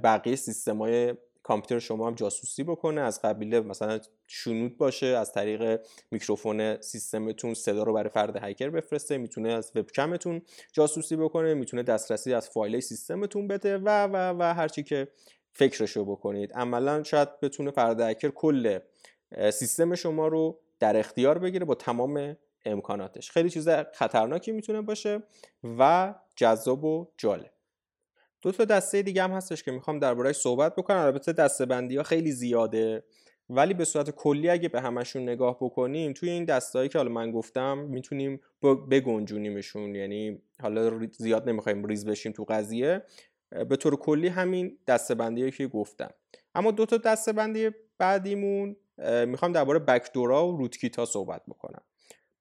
بقیه 0.04 0.36
سیستمای 0.36 1.14
کامپیوتر 1.50 1.80
شما 1.80 2.08
هم 2.08 2.16
جاسوسی 2.16 2.64
بکنه 2.64 3.02
از 3.02 3.22
قبیله 3.22 3.60
مثلا 3.60 4.00
شنود 4.28 4.78
باشه 4.78 5.06
از 5.06 5.34
طریق 5.34 5.82
میکروفون 6.12 6.82
سیستمتون 6.82 7.54
صدا 7.54 7.84
رو 7.84 7.94
برای 7.94 8.10
فرد 8.10 8.38
هکر 8.44 8.70
بفرسته 8.70 9.18
می‌تونه 9.18 9.50
از 9.50 9.72
وبکمتون 9.76 10.42
جاسوسی 10.74 11.16
بکنه 11.16 11.54
می‌تونه 11.54 11.84
دسترسی 11.84 12.34
از 12.34 12.50
فایل 12.50 12.80
سیستمتون 12.80 13.48
بده 13.48 13.78
و 13.78 14.08
و 14.08 14.36
و 14.40 14.54
هرچی 14.54 14.84
که 14.84 15.08
فکرشو 15.54 16.06
بکنید. 16.06 16.54
عملا 16.54 17.04
شاید 17.04 17.40
بتونه 17.40 17.72
فرد 17.72 18.02
هکر 18.02 18.30
کل 18.30 18.80
سیستم 19.54 19.96
شما 19.96 20.28
رو 20.28 20.60
در 20.80 20.98
اختیار 20.98 21.38
بگیره 21.38 21.66
با 21.66 21.76
تمام 21.76 22.38
امکاناتش. 22.66 23.32
خیلی 23.32 23.50
چیز 23.50 23.70
خطرناکی 23.70 24.52
می‌تونه 24.52 24.82
باشه 24.82 25.24
و 25.64 26.14
جذاب 26.36 26.84
و 26.84 27.08
جالب. 27.18 27.52
دو 28.42 28.52
تا 28.52 28.66
دسته 28.66 29.02
دیگه 29.02 29.24
هم 29.24 29.32
هستش 29.32 29.64
که 29.64 29.72
می‌خوام 29.72 30.00
دربارهش 30.00 30.36
صحبت 30.36 30.76
بکنم. 30.76 30.98
البته 30.98 31.34
دسته 31.34 31.66
بندی 31.66 31.98
ها 31.98 32.04
خیلی 32.04 32.32
زیاده. 32.32 33.04
ولی 33.50 33.74
به 33.74 33.86
صورت 33.86 34.10
کلی 34.10 34.50
اگه 34.50 34.70
به 34.70 34.82
همشون 34.82 35.22
نگاه 35.24 35.58
بکنیم 35.62 36.14
توی 36.14 36.30
این 36.30 36.46
دستایی 36.46 36.90
که 36.90 36.98
حالا 36.98 37.12
من 37.12 37.32
گفتم 37.32 37.78
می‌تونیم 37.78 38.42
بگنجونیمشون. 38.92 39.96
یعنی 39.96 40.42
حالا 40.62 41.08
زیاد 41.18 41.50
نمی‌خوایم 41.50 41.86
ریز 41.86 42.06
بشیم 42.06 42.32
تو 42.32 42.46
قضیه. 42.50 43.02
به 43.70 43.76
طور 43.76 43.96
کلی 43.96 44.28
همین 44.28 44.78
دسته 44.88 45.16
بندی 45.16 45.52
که 45.52 45.68
گفتم. 45.68 46.10
اما 46.56 46.72
دو 46.72 46.86
تا 46.86 46.98
دسته 46.98 47.34
بندی 47.34 47.70
بعدیمون 47.98 48.76
می‌خوام 49.26 49.52
درباره 49.52 49.80
بکدورا 49.80 50.48
و 50.48 50.58
روتکیت 50.58 50.96
ها 51.00 51.06
صحبت 51.06 51.42
بکنم. 51.48 51.82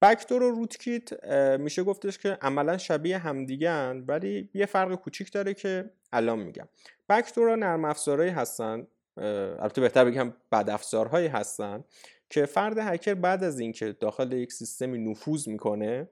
بکتور 0.03 0.43
و 0.43 0.51
روتکیت 0.51 1.25
میشه 1.61 1.83
گفتش 1.83 2.19
که 2.19 2.39
عملا 2.43 2.79
شبیه 2.79 3.19
همدیگن 3.19 4.05
ولی 4.09 4.51
یه 4.55 4.67
فرق 4.67 4.95
کوچیک 4.95 5.33
داره 5.33 5.55
که 5.55 5.91
الان 6.13 6.39
میگم. 6.39 6.69
بکتورا 7.09 7.57
نرم 7.57 7.85
افزارهایی 7.85 8.31
هستن 8.31 8.87
البته 9.17 9.81
بهتر 9.81 10.05
بگم 10.05 10.35
بد 10.53 10.71
افزارهایی 10.71 11.27
هستن 11.27 11.85
که 12.31 12.47
فرد 12.47 12.79
هکر 12.79 13.15
بعد 13.15 13.45
از 13.45 13.61
اینکه 13.61 13.93
داخل 13.93 14.33
یک 14.33 14.53
سیستمی 14.53 14.99
نفوذ 14.99 15.49
می‌کنه 15.49 16.09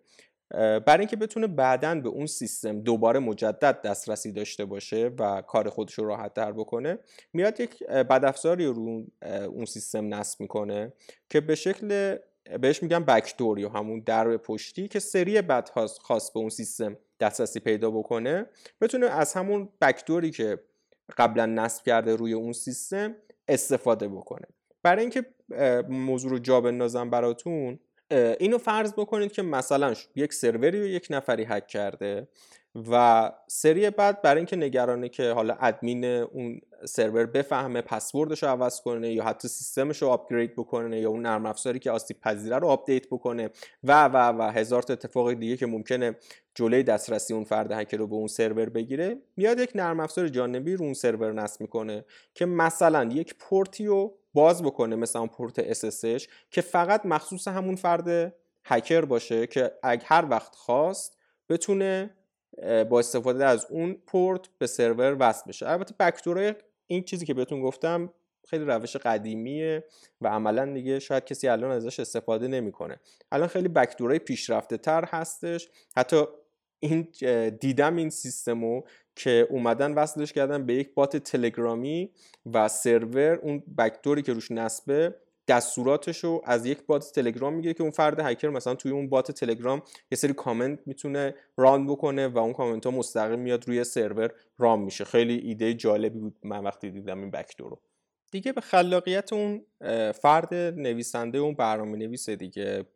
برای 0.50 0.98
اینکه 0.98 1.16
بتونه 1.16 1.46
بعدا 1.46 1.94
به 1.94 2.08
اون 2.08 2.26
سیستم 2.26 2.80
دوباره 2.80 3.18
مجدد 3.18 3.82
دسترسی 3.82 4.32
داشته 4.32 4.64
باشه 4.64 5.10
و 5.18 5.42
کار 5.42 5.70
خودش 5.70 5.94
رو 5.94 6.08
راحت 6.08 6.34
تر 6.34 6.52
بکنه 6.52 6.98
میاد 7.32 7.60
یک 7.60 7.84
بدافزاری 7.86 8.66
رو 8.66 9.04
اون 9.48 9.64
سیستم 9.64 10.14
نصب 10.14 10.40
می‌کنه 10.40 10.92
که 11.30 11.40
به 11.40 11.54
شکل 11.54 12.16
بهش 12.60 12.82
میگم 12.82 13.04
بکدور 13.04 13.58
یا 13.58 13.68
همون 13.68 14.00
درب 14.00 14.36
پشتی 14.36 14.88
که 14.88 14.98
سری 14.98 15.42
بد 15.42 15.70
خاص 16.02 16.30
به 16.30 16.40
اون 16.40 16.48
سیستم 16.48 16.96
دسترسی 17.20 17.60
پیدا 17.60 17.90
بکنه 17.90 18.46
بتونه 18.80 19.06
از 19.06 19.34
همون 19.34 19.68
بکدوری 19.80 20.30
که 20.30 20.58
قبلا 21.18 21.46
نصب 21.46 21.84
کرده 21.84 22.16
روی 22.16 22.32
اون 22.32 22.52
سیستم 22.52 23.16
استفاده 23.48 24.08
بکنه. 24.08 24.46
برای 24.82 25.00
اینکه 25.00 25.24
موضوع 25.88 26.30
رو 26.30 26.38
جا 26.38 26.60
بندازم 26.60 27.10
براتون 27.10 27.78
اینو 28.10 28.58
فرض 28.58 28.92
بکنید 28.92 29.32
که 29.32 29.42
مثلا 29.42 29.94
یک 30.14 30.34
سروری 30.34 30.80
رو 30.80 30.86
یک 30.86 31.06
نفری 31.10 31.44
هک 31.44 31.66
کرده 31.66 32.28
و 32.90 33.32
سری 33.46 33.90
بعد 33.90 34.22
برای 34.22 34.36
اینکه 34.36 34.56
نگرانه 34.56 35.08
که 35.08 35.32
حالا 35.32 35.56
ادمین 35.60 36.04
اون 36.04 36.60
سرور 36.84 37.26
بفهمه 37.26 37.80
پسوردش 37.80 38.42
رو 38.42 38.48
عوض 38.48 38.80
کنه 38.80 39.12
یا 39.12 39.24
حتی 39.24 39.48
سیستمش 39.48 40.02
رو 40.02 40.08
upgrade 40.08 40.52
بکنه 40.52 41.00
یا 41.00 41.10
اون 41.10 41.22
نرم 41.22 41.46
افزاری 41.46 41.78
که 41.78 41.90
آسیب 41.90 42.20
پذیره 42.20 42.58
رو 42.58 42.68
آپدیت 42.68 43.06
بکنه 43.06 43.50
و 43.84 44.04
و 44.04 44.16
و 44.38 44.50
هزار 44.50 44.82
تا 44.82 44.92
اتفاق 44.92 45.32
دیگه 45.32 45.56
که 45.56 45.66
ممکنه 45.66 46.16
جلوی 46.54 46.82
دسترسی 46.82 47.34
اون 47.34 47.44
فرد 47.44 47.72
هکر 47.72 47.96
رو 47.96 48.06
به 48.06 48.14
اون 48.14 48.26
سرور 48.26 48.68
بگیره 48.68 49.16
میاد 49.36 49.58
یک 49.58 49.70
نرم 49.74 50.00
افزار 50.00 50.28
جانبی 50.28 50.76
رو 50.76 50.84
اون 50.84 50.94
سرور 50.94 51.32
نصب 51.32 51.60
می‌کنه 51.60 52.04
که 52.34 52.46
مثلا 52.46 53.04
یک 53.04 53.34
پورتی 53.38 53.86
رو 53.86 54.14
باز 54.34 54.62
بکنه 54.62 54.96
مثلا 54.96 55.20
اون 55.20 55.30
پورت 55.30 55.72
SSH 55.72 56.26
که 56.50 56.60
فقط 56.60 57.06
مخصوص 57.06 57.48
همون 57.48 57.76
فرد 57.76 58.34
هکر 58.64 59.00
باشه 59.04 59.46
که 59.46 59.72
اگه 59.82 60.02
هر 60.06 60.26
وقت 60.30 60.54
خواست 60.54 61.18
بتونه 61.48 62.10
با 62.90 62.98
استفاده 62.98 63.44
از 63.44 63.66
اون 63.70 63.94
پورت 64.06 64.40
به 64.58 64.66
سرور 64.66 65.16
وصل 65.20 65.42
بشه. 65.48 65.68
البته 65.68 65.94
بکدورای 66.00 66.54
این 66.86 67.02
چیزی 67.02 67.26
که 67.26 67.34
بهتون 67.34 67.62
گفتم 67.62 68.12
خیلی 68.48 68.64
روش 68.64 68.96
قدیمیه 68.96 69.84
و 70.20 70.28
عملا 70.28 70.72
دیگه 70.72 70.98
شاید 70.98 71.24
کسی 71.24 71.48
الان 71.48 71.70
ازش 71.70 72.00
استفاده 72.00 72.48
نمی‌کنه. 72.48 73.00
الان 73.32 73.48
خیلی 73.48 73.68
بکدورای 73.68 74.18
پیشرفته 74.18 74.76
تر 74.76 75.04
هستش. 75.04 75.68
حتی 75.96 76.24
این 76.80 77.08
دیدم 77.60 77.96
این 77.96 78.10
سیستمو 78.10 78.82
که 79.16 79.46
اومدن 79.50 79.94
وصلش 79.94 80.32
کردن 80.32 80.66
به 80.66 80.74
یک 80.74 80.94
بات 80.94 81.16
تلگرامی 81.16 82.10
و 82.52 82.68
سرور 82.68 83.34
اون 83.42 83.62
بکدوری 83.78 84.22
که 84.22 84.32
روش 84.32 84.50
نصبه 84.50 85.14
دستوراتش 85.48 86.24
رو 86.24 86.42
از 86.44 86.66
یک 86.66 86.86
بات 86.86 87.12
تلگرام 87.12 87.54
می‌گیره 87.54 87.74
که 87.74 87.82
اون 87.82 87.90
فرد 87.90 88.20
هکر 88.20 88.48
مثلا 88.48 88.74
توی 88.74 88.90
اون 88.90 89.08
بات 89.08 89.32
تلگرام 89.32 89.82
یه 90.10 90.18
سری 90.18 90.32
کامنت 90.32 90.78
می‌تونه 90.86 91.34
ران 91.56 91.86
بکنه 91.86 92.28
و 92.28 92.38
اون 92.38 92.52
کامنت 92.52 92.86
ها 92.86 92.92
مستقیم 92.92 93.38
میاد 93.38 93.68
روی 93.68 93.84
سرور 93.84 94.32
ران 94.58 94.78
میشه. 94.78 95.04
خیلی 95.04 95.38
ایده 95.38 95.74
جالبی 95.74 96.18
بود 96.18 96.36
من 96.42 96.64
وقتی 96.64 96.90
دیدم 96.90 97.20
این 97.20 97.30
بکدور 97.30 97.70
رو. 97.70 97.80
دیگه 98.30 98.52
به 98.52 98.60
خلاقیت 98.60 99.32
اون 99.32 99.64
فرد 100.12 100.54
نویسنده 100.54 101.38
اون 101.38 101.54
برنامه 101.54 101.98
نویسه 101.98 102.36
دیگه. 102.36 102.86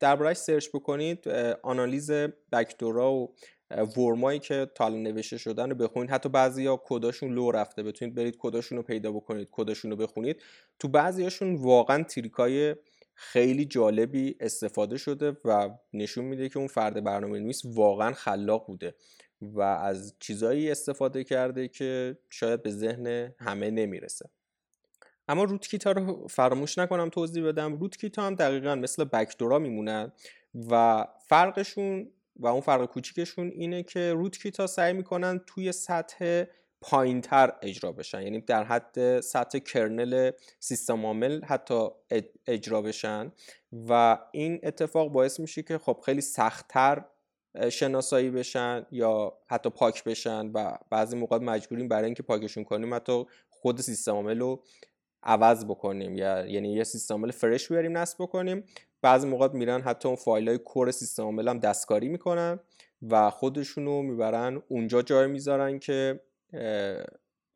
دربارهش 0.00 0.36
سرچ 0.36 0.68
بکنید 0.68 1.28
آنالیز 1.62 2.10
بکدورا 2.52 3.12
و 3.12 3.34
ورمایی 3.96 4.38
که 4.38 4.70
تا 4.74 4.88
نوشته 4.88 5.38
شدن 5.38 5.70
رو 5.70 5.76
بخونید. 5.76 6.10
حتی 6.10 6.28
بعضیا 6.28 6.82
کداشون 6.84 7.32
لو 7.32 7.50
رفته. 7.50 7.82
بتونید 7.82 8.14
برید 8.14 8.36
کداشون 8.38 8.78
رو 8.78 8.84
پیدا 8.84 9.12
بکنید 9.12 9.48
کداشون 9.52 9.90
رو 9.90 9.96
بخونید. 9.96 10.42
تو 10.78 10.88
بعضیاشون 10.88 11.54
واقعا 11.54 12.02
تریکای 12.02 12.76
خیلی 13.14 13.64
جالبی 13.64 14.36
استفاده 14.40 14.96
شده 14.96 15.36
و 15.44 15.70
نشون 15.92 16.24
میده 16.24 16.48
که 16.48 16.58
اون 16.58 16.68
فرد 16.68 17.04
برنامه 17.04 17.38
نویس 17.38 17.62
واقعا 17.64 18.12
خلاق 18.12 18.66
بوده 18.66 18.94
و 19.42 19.60
از 19.60 20.14
چیزایی 20.20 20.70
استفاده 20.70 21.24
کرده 21.24 21.68
که 21.68 22.18
شاید 22.30 22.62
به 22.62 22.70
ذهن 22.70 23.34
همه 23.38 23.70
نمی‌رسه. 23.70 24.30
اما 25.28 25.44
روت 25.44 25.86
ها 25.86 25.92
رو 25.92 26.26
فراموش 26.28 26.78
نکنم 26.78 27.08
توضیح 27.08 27.44
بدم. 27.44 27.76
روت 27.76 28.18
ها 28.18 28.26
هم 28.26 28.34
دقیقا 28.34 28.74
مثل 28.74 29.04
بکدورا 29.04 29.58
میمونن 29.58 30.12
و 30.70 31.04
فرقشون 31.28 32.10
و 32.36 32.46
اون 32.46 32.60
فرق 32.60 32.84
کوچیکشون 32.84 33.48
اینه 33.48 33.82
که 33.82 34.12
روت 34.12 34.60
ها 34.60 34.66
سعی 34.66 34.92
می‌کنن 34.92 35.40
توی 35.46 35.72
سطح 35.72 36.44
پایینتر 36.80 37.52
اجرا 37.62 37.92
بشن. 37.92 38.22
یعنی 38.22 38.40
در 38.40 38.64
حد 38.64 39.20
سطح 39.20 39.58
کرنل 39.58 40.30
سیستم 40.60 41.06
عامل 41.06 41.44
حتی 41.44 41.88
اجرا 42.46 42.82
بشن. 42.82 43.32
و 43.88 44.18
این 44.32 44.60
اتفاق 44.62 45.08
باعث 45.08 45.40
میشه 45.40 45.62
که 45.62 45.78
خب 45.78 46.02
خیلی 46.06 46.20
سختتر 46.20 47.04
شناسایی 47.70 48.30
بشن 48.30 48.86
یا 48.90 49.38
حتی 49.46 49.70
پاک 49.70 50.04
بشن 50.04 50.46
و 50.46 50.78
بعضی 50.90 51.16
موقع 51.16 51.38
مجبوریم 51.38 51.88
برای 51.88 52.04
اینکه 52.04 52.22
پاکشون 52.22 52.64
کنیم. 52.64 52.94
حتی 52.94 53.24
خود 53.48 53.80
سیستم 53.80 54.12
عامل 54.12 54.38
رو 54.38 54.62
عوض 55.24 55.64
بکنیم. 55.64 56.18
یا 56.18 56.46
یعنی 56.46 56.72
یه 56.72 56.84
سیستم 56.84 57.14
عامل 57.14 57.30
fresh 57.30 57.68
بیاریم 57.68 57.98
نصب 57.98 58.16
بکنیم. 58.22 58.64
بعضی 59.02 59.28
موقع 59.28 59.48
میرن 59.48 59.80
حتی 59.80 60.08
اون 60.08 60.16
فایل 60.16 60.48
های 60.48 60.58
core 60.58 60.90
سیستم 60.90 61.22
عامل 61.22 61.48
هم 61.48 61.58
دستکاری 61.58 62.08
می‌کنن 62.08 62.60
و 63.02 63.30
خودشونو 63.30 64.02
می‌برن 64.02 64.62
اونجا 64.68 65.02
جای 65.02 65.26
می‌ذارن 65.26 65.78
که 65.78 66.20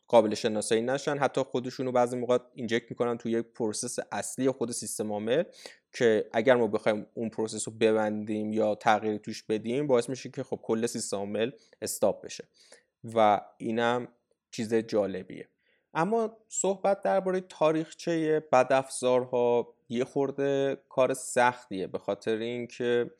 قابل 0.08 0.34
شناسایی 0.34 0.82
نشن. 0.82 1.18
حتی 1.18 1.42
خودشونو 1.42 1.92
بعضی 1.92 2.16
موقع 2.16 2.38
inject 2.54 2.90
می‌کنن 2.90 3.18
توی 3.18 3.32
یک 3.32 3.46
process 3.46 3.96
اصلی 4.12 4.50
خود 4.50 4.70
سیستم 4.70 5.12
عامل 5.12 5.42
که 5.92 6.28
اگر 6.32 6.56
ما 6.56 6.66
بخوایم 6.66 7.06
اون 7.14 7.28
process 7.28 7.68
رو 7.68 7.74
ببندیم 7.74 8.52
یا 8.52 8.74
تغییر 8.74 9.16
توش 9.16 9.42
بدیم 9.42 9.86
باعث 9.86 10.08
میشه 10.08 10.30
که 10.30 10.42
خب 10.42 10.60
کل 10.62 10.86
سیستم 10.86 11.16
عامل 11.16 11.50
stop 11.82 12.24
بشه. 12.24 12.44
و 13.14 13.40
اینم 13.58 14.08
چیز 14.50 14.74
جالبیه. 14.74 15.48
اما 15.94 16.36
صحبت 16.48 17.02
درباره 17.02 17.40
تاریخچه 17.40 18.40
بدافزارها 18.52 19.74
یه 19.88 20.04
خورده 20.04 20.78
کار 20.88 21.14
سختیه 21.14 21.86
به 21.86 21.98
خاطر 21.98 22.36
اینکه 22.36 23.10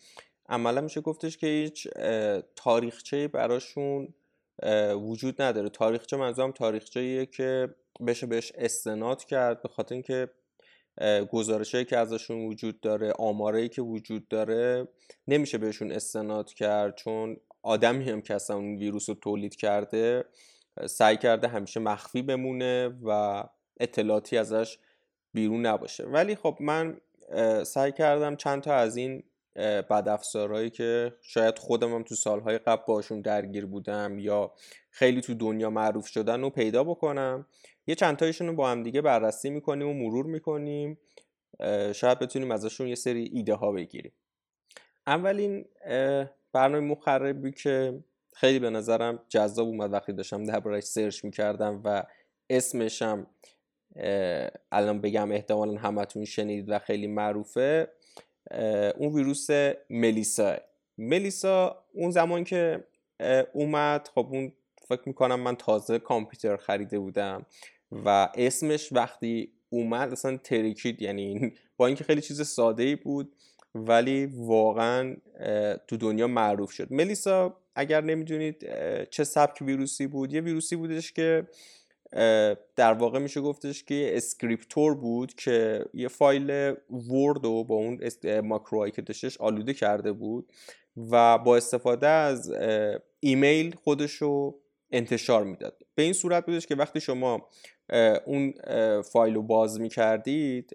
عملا 0.49 0.81
میشه 0.81 1.01
گفتش 1.01 1.37
که 1.37 1.47
هیچ 1.47 1.89
تاریخچه 2.57 3.29
براشون 3.29 4.15
وجود 4.95 5.43
نداره. 5.43 5.69
تاریخچه 5.69 6.17
منظورم 6.17 6.53
تاریخچه 6.53 7.27
که 7.27 7.75
بشه 8.07 8.27
بهش 8.27 8.53
استناد 8.55 9.25
کرد 9.25 9.63
به 9.63 9.69
خاطر 9.69 9.95
اینکه 9.95 10.29
گزارشهایی 11.33 11.85
که 11.85 11.97
ازشون 11.97 12.47
وجود 12.47 12.81
داره 12.81 13.13
آمارایی 13.13 13.69
که 13.69 13.83
وجود 13.83 14.29
داره 14.29 14.89
نمیشه 15.29 15.59
بهشون 15.59 15.93
استناد 15.93 16.53
کرد 16.53 16.97
چون 16.97 17.37
آدمی 17.63 18.11
هم 18.11 18.23
که 18.23 18.35
اصلا 18.35 18.57
اون 18.57 18.77
ویروس 18.77 19.09
رو 19.09 19.15
تولید 19.15 19.57
کرده 19.57 20.25
سعی 20.87 21.17
کرده 21.17 21.49
همیشه 21.49 21.81
مخفی 21.81 22.23
بمونه 22.23 22.89
و 23.03 23.45
اطلاعاتی 23.81 24.37
ازش 24.37 24.79
بیرون 25.33 25.67
نباشه. 25.67 26.05
ولی 26.05 26.35
خب 26.35 26.57
من 26.61 27.01
سعی 27.65 27.93
کردم 27.93 28.37
چند 28.37 28.63
تا 28.63 28.75
از 28.75 28.97
این 28.97 29.23
بدافزارهایی 29.91 30.71
که 30.71 31.15
شاید 31.21 31.59
خودم 31.59 31.95
هم 31.95 32.03
تو 32.03 32.15
سالهای 32.15 32.59
قبل 32.59 32.83
باشون 32.87 33.21
درگیر 33.21 33.67
بودم 33.67 34.19
یا 34.19 34.53
خیلی 34.91 35.21
تو 35.21 35.35
دنیا 35.35 35.71
معروف 35.71 36.07
شدن 36.07 36.41
رو 36.41 36.51
پیدا 36.51 36.85
بکنم 36.85 37.47
یه 37.87 37.95
چند 37.95 38.17
تایشون 38.17 38.47
رو 38.47 38.53
با 38.53 38.71
هم 38.71 38.83
دیگه 38.83 39.01
بررسی 39.01 39.51
می‌کنیم 39.51 39.89
و 39.89 39.95
مرور 39.95 40.27
می‌کنیم. 40.27 40.99
شاید 41.95 42.19
بتونیم 42.19 42.51
ازشون 42.51 42.89
یه 42.89 42.95
سری 42.95 43.31
ایده 43.33 43.55
ها 43.55 43.73
بگیریم. 43.73 44.13
اولین 45.07 45.65
برنامه 46.53 46.81
مخربی 46.81 47.53
که 47.53 48.05
خیلی 48.33 48.59
به 48.59 48.71
نظرم 48.71 49.21
جذاب 49.29 49.67
اومد 49.67 49.93
وقتی 49.93 50.13
داشتم 50.13 50.45
دربارش 50.45 50.85
سرچ 50.85 51.25
می‌کردم 51.25 51.81
و 51.85 52.03
اسمشم 52.51 53.27
الان 54.73 55.01
بگم 55.01 55.33
احتمالا 55.33 55.79
همتون 55.79 56.25
شنید 56.25 56.71
و 56.71 56.79
خیلی 56.79 57.07
معروفه 57.07 57.93
اون 58.97 59.15
ویروس 59.15 59.47
ملیسا. 59.91 60.57
ملیسا 60.99 61.85
اون 61.93 62.11
زمان 62.11 62.45
که 62.45 62.85
اومد 63.53 64.09
خب 64.15 64.29
اون 64.31 64.53
فکر 64.89 65.03
می‌کنم 65.07 65.41
من 65.41 65.57
تازه 65.57 65.99
کامپیوتر 65.99 66.57
خریده 66.57 66.99
بودم 66.99 67.47
و 67.93 68.29
اسمش 68.35 68.93
وقتی 68.93 69.53
اومد 69.71 70.13
اصلا 70.13 70.37
ترکید 70.37 71.03
یعنی 71.03 71.53
با 71.77 71.87
اینکه 71.87 72.05
خیلی 72.05 72.21
چیز 72.21 72.49
ساده 72.49 72.83
ای 72.83 72.97
بود 72.97 73.37
ولی 73.75 74.27
واقعا 74.27 75.17
تو 75.89 75.97
دنیا 75.97 76.27
معروف 76.27 76.71
شد. 76.71 76.93
ملیسا 76.93 77.61
اگر 77.79 78.01
نمی‌دونید 78.01 78.69
چه 79.11 79.25
سبک 79.25 79.63
ویروسی 79.63 80.07
بود 80.07 80.33
یه 80.33 80.41
ویروسی 80.41 80.77
بودش 80.77 81.13
که 81.13 81.49
در 82.77 82.93
واقع 82.93 83.19
میشه 83.19 83.41
گفتش 83.41 83.85
که 83.85 84.11
script 84.17 84.69
طور 84.69 84.95
بود 84.95 85.35
که 85.35 85.85
یه 85.95 86.09
فایل 86.09 86.51
ورد 86.91 87.45
رو 87.45 87.65
با 87.65 87.75
اون 87.75 88.01
ماکروهایی 88.41 88.93
که 88.93 89.03
داشتش 89.03 89.41
آلوده 89.41 89.75
کرده 89.75 90.13
بود 90.13 90.53
و 91.11 91.39
با 91.39 91.57
استفاده 91.57 92.07
از 92.07 92.53
ایمیل 93.21 93.75
خودش 93.75 94.13
رو 94.13 94.61
انتشار 94.91 95.45
می‌داد. 95.45 95.83
به 95.95 96.03
این 96.03 96.13
صورت 96.13 96.47
بودش 96.47 96.67
که 96.67 96.75
وقتی 96.75 97.01
شما 97.01 97.49
اون 98.27 98.55
فایل 99.03 99.35
رو 99.35 99.43
باز 99.43 99.81
می‌کردید 99.81 100.73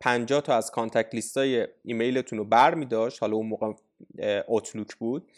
50 0.00 0.40
تا 0.40 0.54
از 0.54 0.70
contact 0.70 1.14
list 1.14 1.36
های 1.36 1.66
ایمیلتون 1.84 2.38
رو 2.38 2.44
بر 2.44 2.74
می 2.74 2.86
حالا 3.20 3.36
اون 3.36 3.46
موقع 3.46 3.72
Outlook 4.46 4.94
بود. 4.94 5.30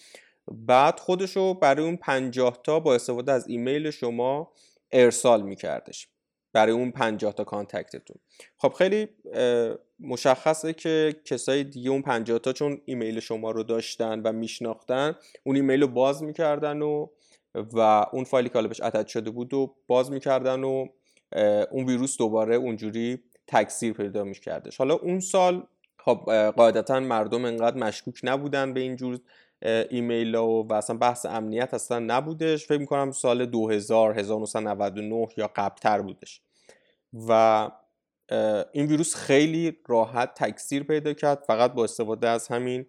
بعد 0.52 1.00
خودش 1.00 1.36
رو 1.36 1.54
برای 1.54 1.84
اون 1.84 1.96
50 1.96 2.60
تا 2.64 2.80
با 2.80 2.94
استفاده 2.94 3.32
از 3.32 3.48
ایمیل 3.48 3.90
شما 3.90 4.52
ارسال 4.92 5.42
میکردش. 5.42 6.08
برای 6.52 6.72
اون 6.72 6.90
50 6.90 7.32
تا 7.32 7.44
contact 7.44 7.90
تون. 7.90 8.16
خب 8.56 8.72
خیلی 8.72 9.08
مشخصه 10.00 10.72
که 10.72 11.16
کسای 11.24 11.64
دیگه 11.64 11.90
اون 11.90 12.02
50 12.02 12.38
تا 12.38 12.52
چون 12.52 12.80
ایمیل 12.84 13.20
شما 13.20 13.50
رو 13.50 13.62
داشتن 13.62 14.20
و 14.20 14.32
میشناختن 14.32 15.16
اون 15.44 15.56
ایمیل 15.56 15.80
رو 15.80 15.88
باز 15.88 16.22
می‌کردن 16.22 16.82
و 16.82 17.06
و 17.54 18.06
اون 18.12 18.24
فایلی 18.24 18.48
که 18.48 18.62
بهش 18.62 18.80
اتچ 18.80 19.12
شده 19.12 19.30
بود 19.30 19.54
و 19.54 19.74
باز 19.86 20.10
می‌کردن 20.10 20.64
و 20.64 20.86
اون 21.70 21.86
ویروس 21.86 22.18
دوباره 22.18 22.54
اونجوری 22.54 23.18
تکثیر 23.46 23.92
پیدا 23.92 24.24
میکردش. 24.24 24.76
حالا 24.76 24.94
اون 24.94 25.20
سال 25.20 25.66
خب 25.98 26.50
قاعدتا 26.56 27.00
مردم 27.00 27.44
انقدر 27.44 27.76
مشکوک 27.76 28.20
نبودن 28.22 28.74
به 28.74 28.80
اینجور 28.80 29.20
ایمیل 29.62 30.34
ها 30.34 30.62
و 30.62 30.72
اصلا 30.72 30.96
بحث 30.96 31.26
امنیت 31.26 31.74
اصلا 31.74 31.98
نبودش. 31.98 32.66
فکر 32.66 32.78
می‌کنم 32.78 33.10
سال 33.10 33.46
2000 33.46 34.18
1999 34.18 35.28
یا 35.36 35.50
قبلتر 35.56 36.02
بودش. 36.02 36.42
و 37.28 37.70
این 38.72 38.86
ویروس 38.86 39.14
خیلی 39.14 39.78
راحت 39.86 40.34
تکثیر 40.34 40.82
پیدا 40.82 41.12
کرد. 41.12 41.44
فقط 41.46 41.72
با 41.72 41.84
استفاده 41.84 42.28
از 42.28 42.48
همین 42.48 42.86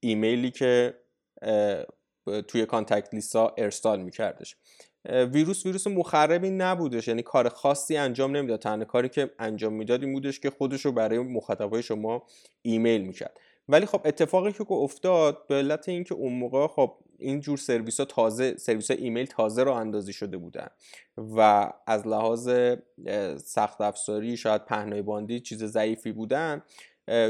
ایمیلی 0.00 0.50
که 0.50 0.94
توی 2.48 2.66
contact 2.66 3.14
list 3.14 3.46
ا 3.46 3.54
ارسال 3.58 4.02
میکردش. 4.02 4.56
ویروس 5.08 5.66
ویروس 5.66 5.86
مخربی 5.86 6.50
نبودش. 6.50 7.08
یعنی 7.08 7.22
کار 7.22 7.48
خاصی 7.48 7.96
انجام 7.96 8.36
نمی‌داد. 8.36 8.58
تنها 8.60 8.84
کاری 8.84 9.08
که 9.08 9.30
انجام 9.38 9.72
می‌داد 9.72 10.02
این 10.02 10.12
بودش 10.12 10.40
که 10.40 10.50
خودش 10.50 10.84
رو 10.84 10.92
برای 10.92 11.18
مخاطبای 11.18 11.82
شما 11.82 12.22
ایمیل 12.62 13.02
می‌کرد. 13.02 13.40
ولی 13.68 13.86
خب 13.86 14.00
اتفاقی 14.04 14.52
که 14.52 14.72
افتاد 14.72 15.46
به 15.46 15.54
علت 15.54 15.88
اینکه 15.88 16.14
اون 16.14 16.32
موقع 16.32 16.66
خب 16.66 16.94
این 17.18 17.40
جور 17.40 17.58
سرویس 17.58 18.00
ها 18.00 18.06
تازه 18.06 18.56
سرویس 18.56 18.90
ها 18.90 18.96
ایمیل 18.96 19.26
تازه 19.26 19.62
راه 19.62 19.72
اندازی 19.72 20.12
شده 20.12 20.36
بودن 20.36 20.68
و 21.36 21.70
از 21.86 22.06
لحاظ 22.06 22.50
سخت 23.44 23.80
افزاری 23.80 24.36
شاید 24.36 24.64
پهنای 24.64 25.02
باندی 25.02 25.40
چیز 25.40 25.64
ضعیفی 25.64 26.12
بودن 26.12 26.62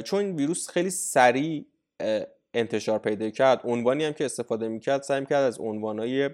چون 0.05 0.25
این 0.25 0.37
ویروس 0.37 0.69
خیلی 0.69 0.91
سریع 0.91 1.67
انتشار 2.55 2.99
پیدا 2.99 3.31
کرد. 3.31 3.61
عنوانی 3.65 4.05
هم 4.05 4.13
که 4.13 4.25
استفاده 4.25 4.69
می‌کرد 4.69 5.03
سعی 5.03 5.21
می‌کرد 5.21 5.45
از 5.45 5.61
عنوانهای 5.61 6.31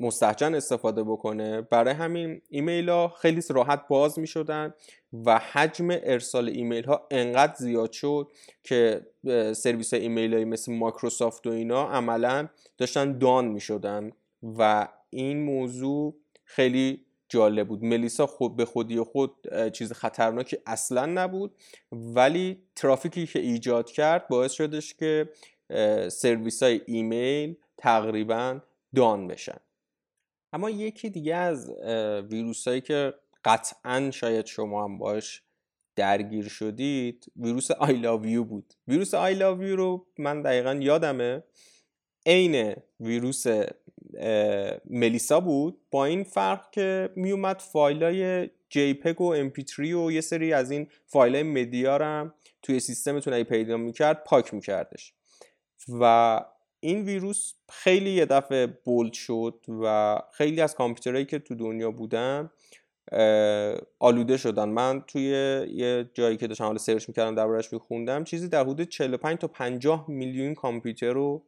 مستهجن 0.00 0.54
استفاده 0.54 1.02
بکنه. 1.02 1.60
برای 1.60 1.94
همین 1.94 2.42
ایمیل 2.48 2.88
ها 2.88 3.08
خیلی 3.08 3.42
راحت 3.50 3.88
باز 3.88 4.18
می 4.18 4.26
شدن 4.26 4.74
و 5.12 5.38
حجم 5.38 5.88
ارسال 5.90 6.48
ایمیل 6.48 6.84
ها 6.84 7.06
انقدر 7.10 7.54
زیاد 7.54 7.92
شد 7.92 8.32
که 8.62 9.06
سرویس 9.52 9.94
ایمیل 9.94 10.34
های 10.34 10.44
مثل 10.44 10.72
مایکروسافت 10.72 11.46
و 11.46 11.50
اینا 11.50 11.88
عملا 11.88 12.48
داشتن 12.78 13.18
down 13.18 13.44
می 13.44 13.60
شدن 13.60 14.12
و 14.58 14.88
این 15.10 15.44
موضوع 15.44 16.14
خیلی 16.44 17.04
جالب 17.28 17.68
بود. 17.68 17.84
ملیسا 17.84 18.26
خود 18.26 18.56
به 18.56 18.64
خودی 18.64 19.00
خود 19.00 19.32
چیز 19.72 19.92
خطرناکی 19.92 20.56
اصلا 20.66 21.06
نبود 21.06 21.54
ولی 21.92 22.62
ترافیکی 22.76 23.26
که 23.26 23.38
ایجاد 23.38 23.90
کرد 23.90 24.28
باعث 24.28 24.52
شدش 24.52 24.94
که 24.94 25.28
سرویس 26.08 26.62
های 26.62 26.80
ایمیل 26.86 27.56
تقریبا 27.76 28.60
down 28.94 29.28
بشن. 29.28 29.58
اما 30.52 30.70
یکی 30.70 31.10
دیگه 31.10 31.34
از 31.34 31.70
ویروس 32.30 32.68
هایی 32.68 32.80
که 32.80 33.14
قطعا 33.44 34.10
شاید 34.10 34.46
شما 34.46 34.84
هم 34.84 34.98
باش 34.98 35.42
درگیر 35.96 36.48
شدید 36.48 37.32
ویروس 37.36 37.70
I 37.70 37.92
Love 37.92 38.44
بود. 38.44 38.74
ویروس 38.88 39.14
I 39.14 39.34
Love 39.34 39.62
رو 39.62 40.06
من 40.18 40.42
دقیقا 40.42 40.74
یادمه. 40.74 41.42
عین 42.26 42.74
ویروس 43.00 43.46
ملیسا 44.90 45.40
بود. 45.40 45.80
با 45.90 46.04
این 46.04 46.24
فرق 46.24 46.70
که 46.70 47.10
میومد 47.16 47.58
فایل 47.60 48.02
های 48.02 48.46
JPEG 48.46 49.20
و 49.20 49.50
MP3 49.50 49.78
و 49.78 50.12
یه 50.12 50.20
سری 50.20 50.52
از 50.52 50.70
این 50.70 50.88
فایل 51.06 51.34
های 51.34 51.42
media 51.42 51.98
هم 51.98 52.34
توی 52.62 52.80
سیستمتون 52.80 53.32
ای 53.32 53.44
پیدا 53.44 53.76
می‌کرد 53.76 54.24
پاک 54.24 54.54
میکردش. 54.54 55.12
و 56.00 56.44
این 56.80 57.04
ویروس 57.04 57.52
خیلی 57.70 58.10
یه 58.10 58.26
دفعه 58.26 58.66
bold 58.66 59.12
شد 59.12 59.64
و 59.82 60.18
خیلی 60.32 60.60
از 60.60 60.74
کامپیوترهایی 60.74 61.24
که 61.24 61.38
تو 61.38 61.54
دنیا 61.54 61.90
بودن 61.90 62.50
آلوده 63.98 64.36
شدن. 64.36 64.68
من 64.68 65.04
توی 65.06 65.22
یه 65.70 66.10
جایی 66.14 66.36
که 66.36 66.46
داشتم 66.46 66.64
حالا 66.64 66.78
search 66.78 67.08
می‌کردم 67.08 67.34
دربارش 67.34 67.72
میخوندم 67.72 68.24
چیزی 68.24 68.48
در 68.48 68.60
حدود 68.60 68.82
45 68.82 69.38
تا 69.38 69.48
50 69.48 70.10
میلیون 70.10 70.54
کامپیوتر 70.54 71.12
رو 71.12 71.44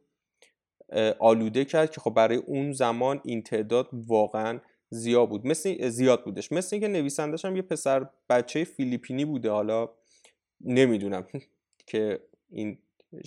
آلوده 1.19 1.65
کرد 1.65 1.91
که 1.91 2.01
خب 2.01 2.15
برای 2.15 2.37
اون 2.37 2.73
زمان 2.73 3.21
این 3.25 3.43
تعداد 3.43 3.89
واقعا 3.93 4.61
زیاد 4.91 5.29
بود. 5.29 5.47
مثل 5.47 5.89
زیاد 5.89 6.25
بودش. 6.25 6.53
مثل 6.53 6.77
اینکه 6.77 6.89
نویسندش 6.89 7.45
هم 7.45 7.57
یه 7.57 7.63
پسر 7.63 8.07
بچه 8.29 8.65
فیلیپینی 8.65 9.25
بوده. 9.25 9.51
حالا 9.51 9.89
نمی‌دونم 10.61 11.27
که 11.87 12.21
این 12.51 12.79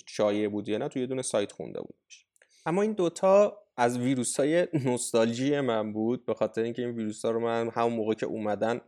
شایع 0.07 0.47
بود 0.47 0.69
یا 0.69 0.77
نه 0.77 0.87
توی 0.87 1.01
یه 1.01 1.07
دونه 1.07 1.21
سایت 1.21 1.51
خونده 1.51 1.81
بودش 1.81 2.25
اما 2.65 2.81
این 2.81 2.93
دوتا 2.93 3.63
از 3.77 3.97
ویروس 3.97 4.39
های 4.39 4.67
نوستالژی 4.85 5.59
من 5.59 5.93
بود 5.93 6.25
به 6.25 6.33
خاطر 6.33 6.61
اینکه 6.61 6.81
این 6.81 6.91
ویروس 6.91 7.25
ها 7.25 7.31
رو 7.31 7.39
من 7.39 7.69
همون 7.69 7.93
موقع 7.93 8.13
که 8.13 8.25
اومدن 8.25 8.81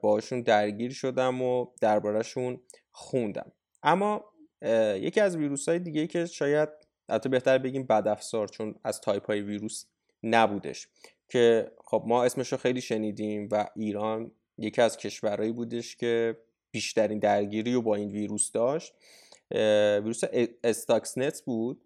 باشون 0.00 0.42
درگیر 0.42 0.92
شدم 0.92 1.42
و 1.42 1.66
دربارهشون 1.80 2.60
خوندم. 2.92 3.52
اما 3.82 4.24
یکی 4.94 5.20
از 5.20 5.36
ویروس 5.36 5.68
های 5.68 5.78
دیگه 5.78 6.06
که 6.06 6.26
شاید 6.26 6.68
حتی 7.10 7.28
بهتر 7.28 7.58
بگیم 7.58 7.86
بدافزار 7.86 8.48
چون 8.48 8.74
از 8.84 9.00
تایپ 9.00 9.26
های 9.26 9.40
ویروس 9.40 9.84
نبودش 10.22 10.88
که 11.28 11.72
خب 11.84 12.04
ما 12.06 12.24
اسمش 12.24 12.52
رو 12.52 12.58
خیلی 12.58 12.80
شنیدیم 12.80 13.48
و 13.52 13.66
ایران 13.76 14.32
یکی 14.58 14.82
از 14.82 14.96
کشورهایی 14.96 15.52
بودش 15.52 15.96
که 15.96 16.36
بیشترین 16.70 17.18
درگیری 17.18 17.72
رو 17.72 17.82
با 17.82 17.94
این 17.94 18.08
ویروس 18.08 18.52
داشت. 18.52 18.94
ویروس 19.50 20.20
استاکسنت 20.64 21.42
بود 21.42 21.80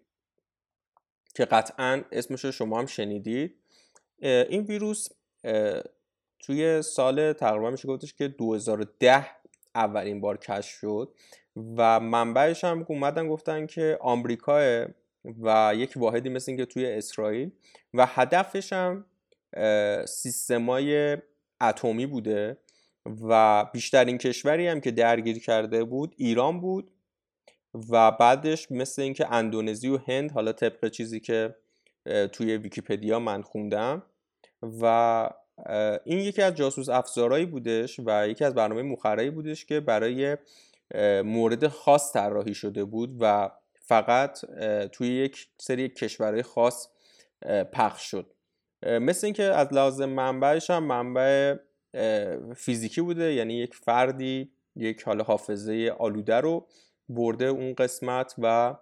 که 1.35 1.45
قطعا 1.45 2.03
اسمش 2.11 2.45
رو 2.45 2.51
شما 2.51 2.79
هم 2.79 2.85
شنیدید. 2.85 3.55
این 4.21 4.61
ویروس 4.61 5.07
توی 6.39 6.81
سال 6.81 7.33
تقریبا 7.33 7.69
میشه 7.69 7.87
گفتش 7.87 8.13
که 8.13 8.27
2010 8.27 9.27
اولین 9.75 10.21
بار 10.21 10.37
کشف 10.37 10.79
شد 10.79 11.13
و 11.77 11.99
منبعش 11.99 12.63
هم 12.63 12.85
اومدن 12.89 13.27
گفتن 13.27 13.65
که 13.65 13.97
آمریکا 14.01 14.85
و 15.41 15.73
یک 15.75 15.93
واحدی 15.95 16.29
مثل 16.29 16.51
اینکه 16.51 16.65
توی 16.65 16.85
اسرائیل 16.85 17.51
و 17.93 18.05
هدفش 18.05 18.73
هم 18.73 19.05
سیستمای 20.07 21.17
اتمی 21.61 22.05
بوده 22.05 22.57
و 23.05 23.65
بیشترین 23.73 24.17
کشوری 24.17 24.67
هم 24.67 24.81
که 24.81 24.91
درگیر 24.91 25.39
کرده 25.39 25.83
بود 25.83 26.15
ایران 26.17 26.61
بود 26.61 26.91
و 27.89 28.11
بعدش 28.11 28.71
مثل 28.71 29.01
اینکه 29.01 29.33
اندونزی 29.33 29.87
و 29.87 29.97
هند 29.97 30.31
حالا 30.31 30.51
طبق 30.51 30.89
چیزی 30.89 31.19
که 31.19 31.55
توی 32.31 32.57
ویکیپدیا 32.57 33.19
من 33.19 33.41
خوندم 33.41 34.03
و 34.81 35.29
این 36.05 36.19
یکی 36.19 36.41
از 36.41 36.55
جاسوس 36.55 36.89
افزارهایی 36.89 37.45
بودش 37.45 37.99
و 38.05 38.27
یکی 38.27 38.45
از 38.45 38.53
برنامه 38.53 38.81
مخرایی 38.81 39.29
بودش 39.29 39.65
که 39.65 39.79
برای 39.79 40.37
مورد 41.23 41.67
خاص 41.67 42.13
طراحی 42.13 42.53
شده 42.53 42.85
بود 42.85 43.17
و 43.19 43.51
فقط 43.79 44.39
توی 44.91 45.07
یک 45.07 45.47
سری 45.57 45.89
کشورهای 45.89 46.43
خاص 46.43 46.87
پخش 47.73 48.11
شد. 48.11 48.33
مثل 48.83 49.27
اینکه 49.27 49.43
از 49.43 49.73
لازم 49.73 50.09
منبعش 50.09 50.69
هم 50.69 50.83
منبع 50.83 51.55
فیزیکی 52.55 53.01
بوده 53.01 53.33
یعنی 53.33 53.53
یک 53.53 53.75
فردی 53.75 54.51
یک 54.75 55.03
حال 55.03 55.21
حافظه 55.21 55.95
آلوده 55.99 56.35
رو 56.35 56.67
برده 57.09 57.45
اون 57.45 57.73
قسمت 57.73 58.35
و 58.37 58.75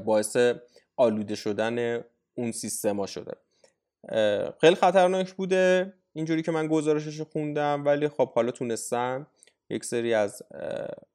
باعث 0.00 0.36
آلوده 0.96 1.34
شدن 1.34 2.04
اون 2.34 2.52
سیستما 2.52 3.06
شده. 3.06 3.32
خیلی 4.60 4.74
خطرناک 4.74 5.32
بوده. 5.32 5.92
اینجوری 6.12 6.42
که 6.42 6.52
من 6.52 6.66
گزارشش 6.66 7.20
خوندم 7.20 7.84
ولی 7.84 8.08
خب 8.08 8.32
حالا 8.32 8.50
تونستم. 8.50 9.26
یک 9.70 9.84
سری 9.84 10.14
از 10.14 10.42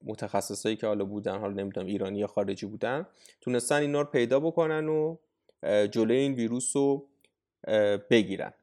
متخصصایی 0.04 0.76
که 0.76 0.88
حالا 0.88 1.06
بودن 1.06 1.38
حالا 1.39 1.54
نمی‌دونم 1.54 1.88
ایرانی 1.88 2.19
یا 2.19 2.28
خارجی 2.28 2.65
بودن 2.65 3.08
تونستن 3.41 3.76
اینا 3.76 4.02
رو 4.02 4.08
پیدا 4.08 4.39
بکنن 4.39 4.88
و 4.88 5.17
جلوی 5.91 6.17
این 6.17 6.34
ویروس 6.34 6.76
رو 6.76 7.08
بگیرن. 8.10 8.54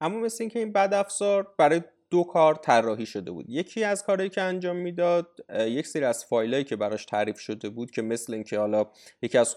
اما 0.00 0.18
مثل 0.18 0.36
اینکه 0.40 0.58
این 0.58 0.72
بد 0.72 0.94
افزار 0.94 1.54
برای 1.58 1.80
دو 2.10 2.24
کار 2.24 2.54
طراحی 2.54 3.06
شده 3.06 3.30
بود. 3.30 3.44
یکی 3.48 3.84
از 3.84 4.04
کارهایی 4.04 4.30
که 4.30 4.42
انجام 4.42 4.76
می‌داد 4.76 5.28
یک 5.58 5.86
سری 5.86 6.04
از 6.04 6.24
فایلایی 6.24 6.64
که 6.64 6.76
براش 6.76 7.04
تعریف 7.04 7.38
شده 7.38 7.68
بود 7.68 7.90
که 7.90 8.02
مثل 8.02 8.34
اینکه 8.34 8.58
حالا 8.58 8.86
یکی 9.22 9.38
از 9.38 9.56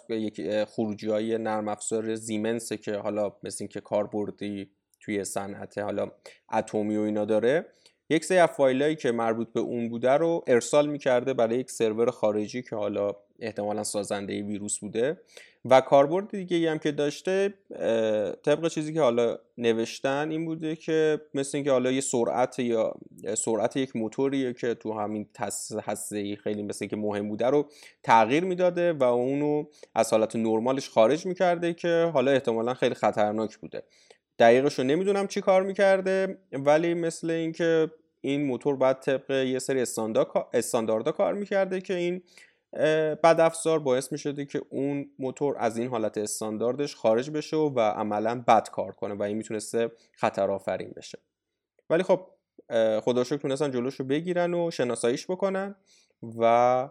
خروجی 0.68 1.08
های 1.10 1.38
نرم 1.38 1.68
افزار 1.68 2.16
زیمنسه 2.16 2.78
که 2.78 2.96
حالا 2.96 3.34
مثل 3.44 3.58
اینکه 3.60 3.82
کاربردی 3.82 4.72
توی 5.00 5.24
صنعت 5.24 5.78
حالا 5.78 6.12
اتمی 6.54 6.98
و 6.98 7.02
اینا 7.02 7.26
داره 7.26 7.66
یک 8.10 8.26
سری 8.26 8.38
از 8.38 8.50
فایلایی 8.50 8.96
که 8.96 9.12
مربوط 9.12 9.54
به 9.54 9.60
اون 9.60 9.90
بوده 9.90 10.12
رو 10.12 10.44
ارسال 10.48 10.90
می‌کرده 10.90 11.34
برای 11.34 11.60
یک 11.60 11.72
سرور 11.72 12.12
خارجی 12.12 12.62
که 12.62 12.76
حالا 12.76 13.16
احتمالا 13.41 13.84
سازنده 13.84 14.41
ویروس 14.43 14.80
بوده. 14.80 15.21
و 15.65 15.82
کاربرد 15.82 16.28
دیگه 16.30 16.58
ای 16.58 16.67
هم 16.67 16.80
که 16.80 16.91
داشته 16.91 17.54
طبق 18.43 18.67
چیزی 18.67 18.93
که 18.93 19.02
حالا 19.02 19.38
نوشتن 19.58 20.32
این 20.32 20.45
بوده 20.45 20.75
که 20.75 21.21
مثل 21.34 21.58
اینکه 21.58 21.71
حالا 21.71 21.91
یه 21.91 22.02
سرعت 22.02 22.60
یا 22.60 22.93
سرعت 23.38 23.78
یک 23.78 23.95
موتوری 23.95 24.54
که 24.54 24.73
تو 24.73 24.93
همین 24.93 25.28
هسته 25.86 26.36
خیلی 26.36 26.63
مثل 26.63 26.78
اینکه 26.82 26.95
مهم 26.95 27.30
بوده 27.30 27.45
رو 27.47 27.65
تغییر 28.04 28.43
می‌داده 28.43 28.93
و 28.93 29.04
اونو 29.04 29.63
از 29.95 30.12
حالت 30.12 30.36
نرمالش 30.36 30.89
خارج 30.89 31.25
می‌کرده 31.25 31.73
که 31.73 32.12
حالا 32.13 32.32
احتمالا 32.32 32.73
خیلی 32.73 32.95
خطرناک 32.95 33.58
بوده. 33.58 33.84
دقیقش 34.39 34.80
رو 34.80 34.86
نمی‌دونم 34.86 35.28
چی 35.28 35.41
کار 35.41 35.63
می‌کرده 35.63 36.38
ولی 36.52 36.93
مثل 36.93 37.30
اینکه 37.30 37.91
این 38.21 38.45
موتور 38.45 38.75
باید 38.75 38.99
طبق 38.99 39.32
یه 39.32 39.60
سری 39.60 39.82
استانداردها 40.54 41.12
کار 41.12 41.34
می‌کرده 41.34 41.82
که 41.82 41.95
این 41.95 42.21
بد 43.23 43.39
افزار 43.39 43.79
باعث 43.79 44.12
می 44.12 44.45
که 44.45 44.62
اون 44.69 45.12
موتور 45.19 45.55
از 45.58 45.77
این 45.77 45.88
حالت 45.88 46.17
استانداردش 46.17 46.95
خارج 46.95 47.32
بشه 47.32 47.58
و 47.58 47.79
عملا 47.79 48.43
بد 48.47 48.69
کار 48.69 48.91
کنه 48.91 49.13
و 49.13 49.23
این 49.23 49.38
می‌تونسته 49.38 49.91
خطر 50.13 50.51
آفرین 50.51 50.93
بشه. 50.95 51.19
ولی 51.89 52.03
خب 52.03 52.27
خدا 53.01 53.23
شکر 53.23 53.38
تونستن 53.38 53.71
جلوش 53.71 53.95
رو 53.95 54.05
بگیرن 54.05 54.53
و 54.53 54.71
شناساییش 54.71 55.27
بکنن 55.27 55.75
و 56.39 56.89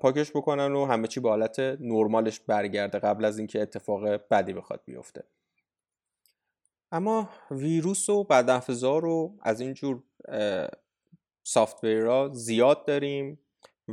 پاکش 0.00 0.30
بکنن 0.30 0.72
و 0.72 0.86
همه 0.86 1.08
چی 1.08 1.20
به 1.20 1.28
حالت 1.28 1.58
نرمالش 1.58 2.40
برگرده 2.40 2.98
قبل 2.98 3.24
از 3.24 3.38
اینکه 3.38 3.62
اتفاق 3.62 4.06
بدی 4.06 4.52
بخواد 4.52 4.80
بیفته. 4.84 5.24
اما 6.92 7.30
ویروس 7.50 8.08
و 8.08 8.24
بدافزار 8.24 9.02
رو 9.02 9.34
از 9.42 9.60
اینجور 9.60 10.02
سافتویرها 11.42 12.30
زیاد 12.32 12.86
داریم. 12.86 13.38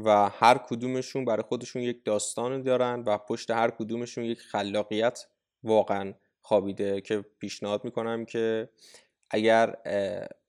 و 0.05 0.29
هر 0.29 0.57
کدومشون 0.57 1.25
برای 1.25 1.43
خودشون 1.43 1.81
یک 1.81 2.05
داستان 2.05 2.63
دارن 2.63 3.03
و 3.05 3.17
پشت 3.17 3.51
هر 3.51 3.69
کدومشون 3.69 4.23
یک 4.23 4.39
خلاقیت 4.39 5.27
واقعا 5.63 6.13
خوابیده 6.41 7.01
که 7.01 7.25
پیشنهاد 7.39 7.86
می‌کنم 7.86 8.25
که 8.25 8.69
اگر 9.29 9.75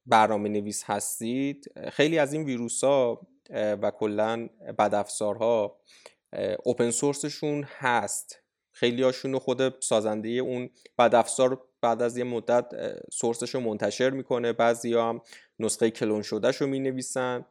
برنامه 0.06 0.48
نویس 0.48 0.84
هستید 0.84 1.72
خیلی 1.92 2.18
از 2.18 2.32
این 2.32 2.44
ویروس 2.44 2.84
ها 2.84 3.26
و 3.50 3.90
کلا 3.90 4.48
بدافزارها 4.78 5.80
اوپن 6.64 6.90
سورسشون 6.90 7.64
هست. 7.78 8.42
خیلی 8.72 9.02
هاشون 9.02 9.38
خود 9.38 9.82
سازنده 9.82 10.28
اون 10.28 10.70
بدافزار 10.98 11.64
بعد 11.82 12.02
از 12.02 12.16
یه 12.16 12.24
مدت 12.24 12.64
سورسش 13.12 13.54
رو 13.54 13.60
منتشر 13.60 14.10
می‌کنه. 14.10 14.52
بعضی 14.52 14.94
هم 14.94 15.20
نسخه 15.58 15.90
کلون 15.90 16.22
شدهش 16.22 16.56
رو 16.56 16.66
می 16.66 16.80
نویسن 16.80 17.46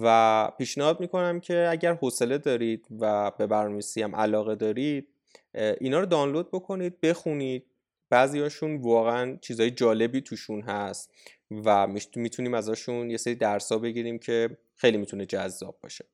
و 0.00 0.50
پیشنهاد 0.58 1.00
می‌کنم 1.00 1.40
که 1.40 1.68
اگر 1.70 1.94
حوصله 1.94 2.38
دارید 2.38 2.86
و 3.00 3.30
به 3.30 3.46
برنامه‌نویسی 3.46 4.02
هم 4.02 4.16
علاقه 4.16 4.54
دارید 4.54 5.08
اینا 5.54 6.00
رو 6.00 6.06
دانلود 6.06 6.50
بکنید 6.50 7.00
بخونید. 7.00 7.66
بعضیاشون 8.10 8.76
واقعا 8.76 9.38
چیزای 9.40 9.70
جالبی 9.70 10.20
توشون 10.20 10.62
هست 10.62 11.12
و 11.50 11.86
می‌تونیم 12.16 12.54
ازشون 12.54 13.10
یه 13.10 13.16
سری 13.16 13.34
درس 13.34 13.72
بگیریم 13.72 14.18
که 14.18 14.58
خیلی 14.76 14.96
می‌تونه 14.96 15.26
جذاب 15.26 15.78
باشه. 15.82 16.04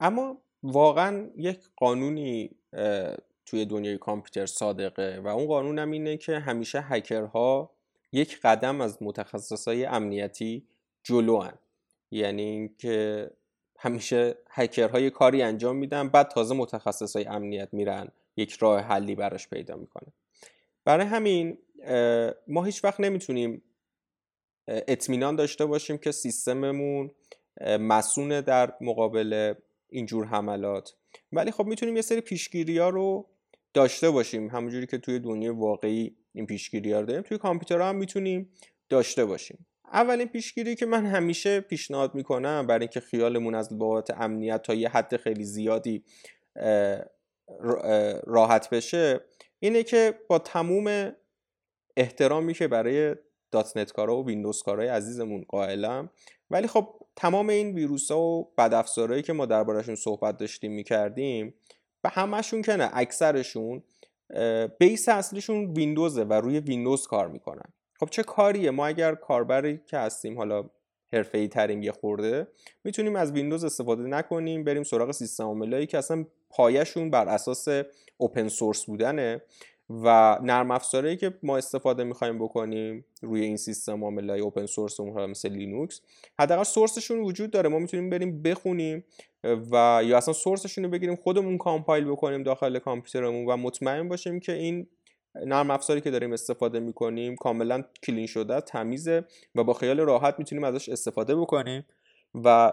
اما 0.00 0.42
واقعا 0.62 1.30
یک 1.36 1.60
قانونی 1.76 2.50
توی 3.46 3.64
دنیای 3.64 3.98
کامپیوتر 3.98 4.46
صادقه 4.46 5.20
و 5.24 5.28
اون 5.28 5.46
قانون 5.46 5.78
هم 5.78 5.90
اینه 5.90 6.16
که 6.16 6.38
همیشه 6.38 6.80
هکرها 6.80 7.70
یک 8.12 8.40
قدم 8.40 8.80
از 8.80 9.02
متخصصای 9.02 9.84
امنیتی 9.84 10.66
جلو 11.02 11.36
یعنی 12.14 12.42
اینکه 12.42 13.30
همیشه 13.78 14.36
هکرها 14.50 15.10
کاری 15.10 15.42
انجام 15.42 15.76
میدن 15.76 16.08
بعد 16.08 16.28
تازه 16.28 16.54
متخصصای 16.54 17.24
امنیت 17.24 17.68
میرن 17.72 18.08
یک 18.36 18.52
راه 18.52 18.80
حلی 18.80 19.14
براش 19.14 19.48
پیدا 19.48 19.76
می‌کنه 19.76 20.12
برای 20.84 21.06
همین 21.06 21.58
ما 22.48 22.64
هیچ 22.64 22.84
وقت 22.84 23.00
نمی‌تونیم 23.00 23.62
اطمینان 24.68 25.36
داشته 25.36 25.66
باشیم 25.66 25.98
که 25.98 26.12
سیستممون 26.12 27.10
مسونه 27.80 28.42
در 28.42 28.74
مقابل 28.80 29.54
اینجور 29.88 30.24
حملات. 30.24 30.94
ولی 31.32 31.50
خب 31.50 31.66
می‌تونیم 31.66 31.96
یه 31.96 32.02
سری 32.02 32.20
پیشگیری 32.20 32.78
ها 32.78 32.88
رو 32.88 33.26
داشته 33.74 34.10
باشیم. 34.10 34.48
همونجوری 34.48 34.86
که 34.86 34.98
توی 34.98 35.18
دنیای 35.18 35.54
واقعی 35.54 36.16
این 36.32 36.46
پیشگیری 36.46 36.92
ها 36.92 37.00
رو 37.00 37.06
داریم 37.06 37.22
توی 37.22 37.38
کامپیوترها 37.38 37.88
هم 37.88 37.96
می‌تونیم 37.96 38.50
داشته 38.88 39.24
باشیم. 39.24 39.66
اولین 39.92 40.28
پیشگیری 40.28 40.74
که 40.74 40.86
من 40.86 41.06
همیشه 41.06 41.60
پیشنهاد 41.60 42.14
می‌کنم 42.14 42.66
برای 42.66 42.80
اینکه 42.80 43.00
خیالمون 43.00 43.54
از 43.54 43.78
بابت 43.78 44.10
امنیت 44.10 44.62
تا 44.62 44.74
یه 44.74 44.88
حد 44.88 45.16
خیلی 45.16 45.44
زیادی 45.44 46.04
راحت 48.26 48.70
بشه 48.70 49.20
اینه 49.60 49.82
که 49.82 50.14
با 50.28 50.38
تموم 50.38 51.12
احترامی 51.96 52.54
که 52.54 52.68
برای 52.68 53.14
.NET 53.50 53.92
کارا 53.92 54.16
و 54.16 54.26
ویندوز 54.26 54.62
کارای 54.62 54.88
عزیزمون 54.88 55.44
قائلم 55.48 56.10
ولی 56.50 56.66
خب 56.66 56.94
تمام 57.16 57.48
این 57.48 57.74
ویروس 57.74 58.10
ها 58.10 58.20
و 58.20 58.54
بدافزارهایی 58.58 59.22
که 59.22 59.32
ما 59.32 59.46
دربارهشون 59.46 59.94
صحبت 59.94 60.36
داشتیم 60.36 60.72
می‌کردیم 60.72 61.54
به 62.02 62.08
همشون 62.08 62.62
که 62.62 62.76
نه 62.76 62.90
اکثرشون 62.92 63.82
base 64.78 65.08
اصلیشون 65.08 65.74
ویندوزه 65.74 66.24
و 66.24 66.32
روی 66.32 66.60
ویندوز 66.60 67.06
کار 67.06 67.28
می‌کنن. 67.28 67.73
خب 68.00 68.08
چه 68.10 68.22
کاریه؟ 68.22 68.70
ما 68.70 68.86
اگر 68.86 69.14
کاربری 69.14 69.80
که 69.86 69.98
هستیم 69.98 70.36
حالا 70.36 70.64
حرفه 71.12 71.38
ای 71.38 71.48
تریم 71.48 71.82
یه 71.82 71.92
خورده 71.92 72.46
می‌تونیم 72.84 73.16
از 73.16 73.32
ویندوز 73.32 73.64
استفاده 73.64 74.02
نکنیم 74.02 74.64
بریم 74.64 74.82
سراغ 74.82 75.10
سیستم 75.10 75.44
عاملایی 75.44 75.86
که 75.86 75.98
اصلا 75.98 76.24
پایشون 76.50 77.10
بر 77.10 77.28
اساس 77.28 77.68
open 78.16 78.48
source 78.48 78.84
بودنه 78.84 79.42
و 79.90 80.38
نرم 80.42 80.70
افزارهایی 80.70 81.16
که 81.16 81.34
ما 81.42 81.56
استفاده 81.56 82.04
می‌خوایم 82.04 82.38
بکنیم 82.38 83.04
روی 83.22 83.40
این 83.44 83.56
سیستم 83.56 84.04
عاملای 84.04 84.40
open 84.40 84.66
source 84.66 85.00
مثل 85.00 85.48
لینوکس. 85.48 86.00
حداقل 86.38 86.62
source 86.62 86.97
شون 86.97 87.20
وجود 87.20 87.50
داره. 87.50 87.68
ما 87.68 87.78
می‌تونیم 87.78 88.10
بریم 88.10 88.42
بخونیم 88.42 89.04
و 89.44 90.02
یا 90.04 90.16
اصلا 90.16 90.34
source 90.34 90.64
شون 90.64 90.84
رو 90.84 90.90
بگیریم 90.90 91.16
خودمون 91.16 91.58
compile 91.58 92.04
بکنیم 92.04 92.42
داخل 92.42 92.78
کامپیوترمون 92.78 93.46
و 93.46 93.56
مطمئن 93.56 94.08
باشیم 94.08 94.40
که 94.40 94.52
این 94.52 94.86
نرم 95.34 95.70
افزاری 95.70 96.00
که 96.00 96.10
داریم 96.10 96.32
استفاده 96.32 96.80
می‌کنیم 96.80 97.36
کاملا 97.36 97.84
clean 98.02 98.26
شده 98.26 98.60
تمیزه 98.60 99.24
و 99.54 99.64
با 99.64 99.74
خیال 99.74 100.00
راحت 100.00 100.34
می‌تونیم 100.38 100.64
ازش 100.64 100.88
استفاده 100.88 101.36
بکنیم 101.36 101.86
و 102.44 102.72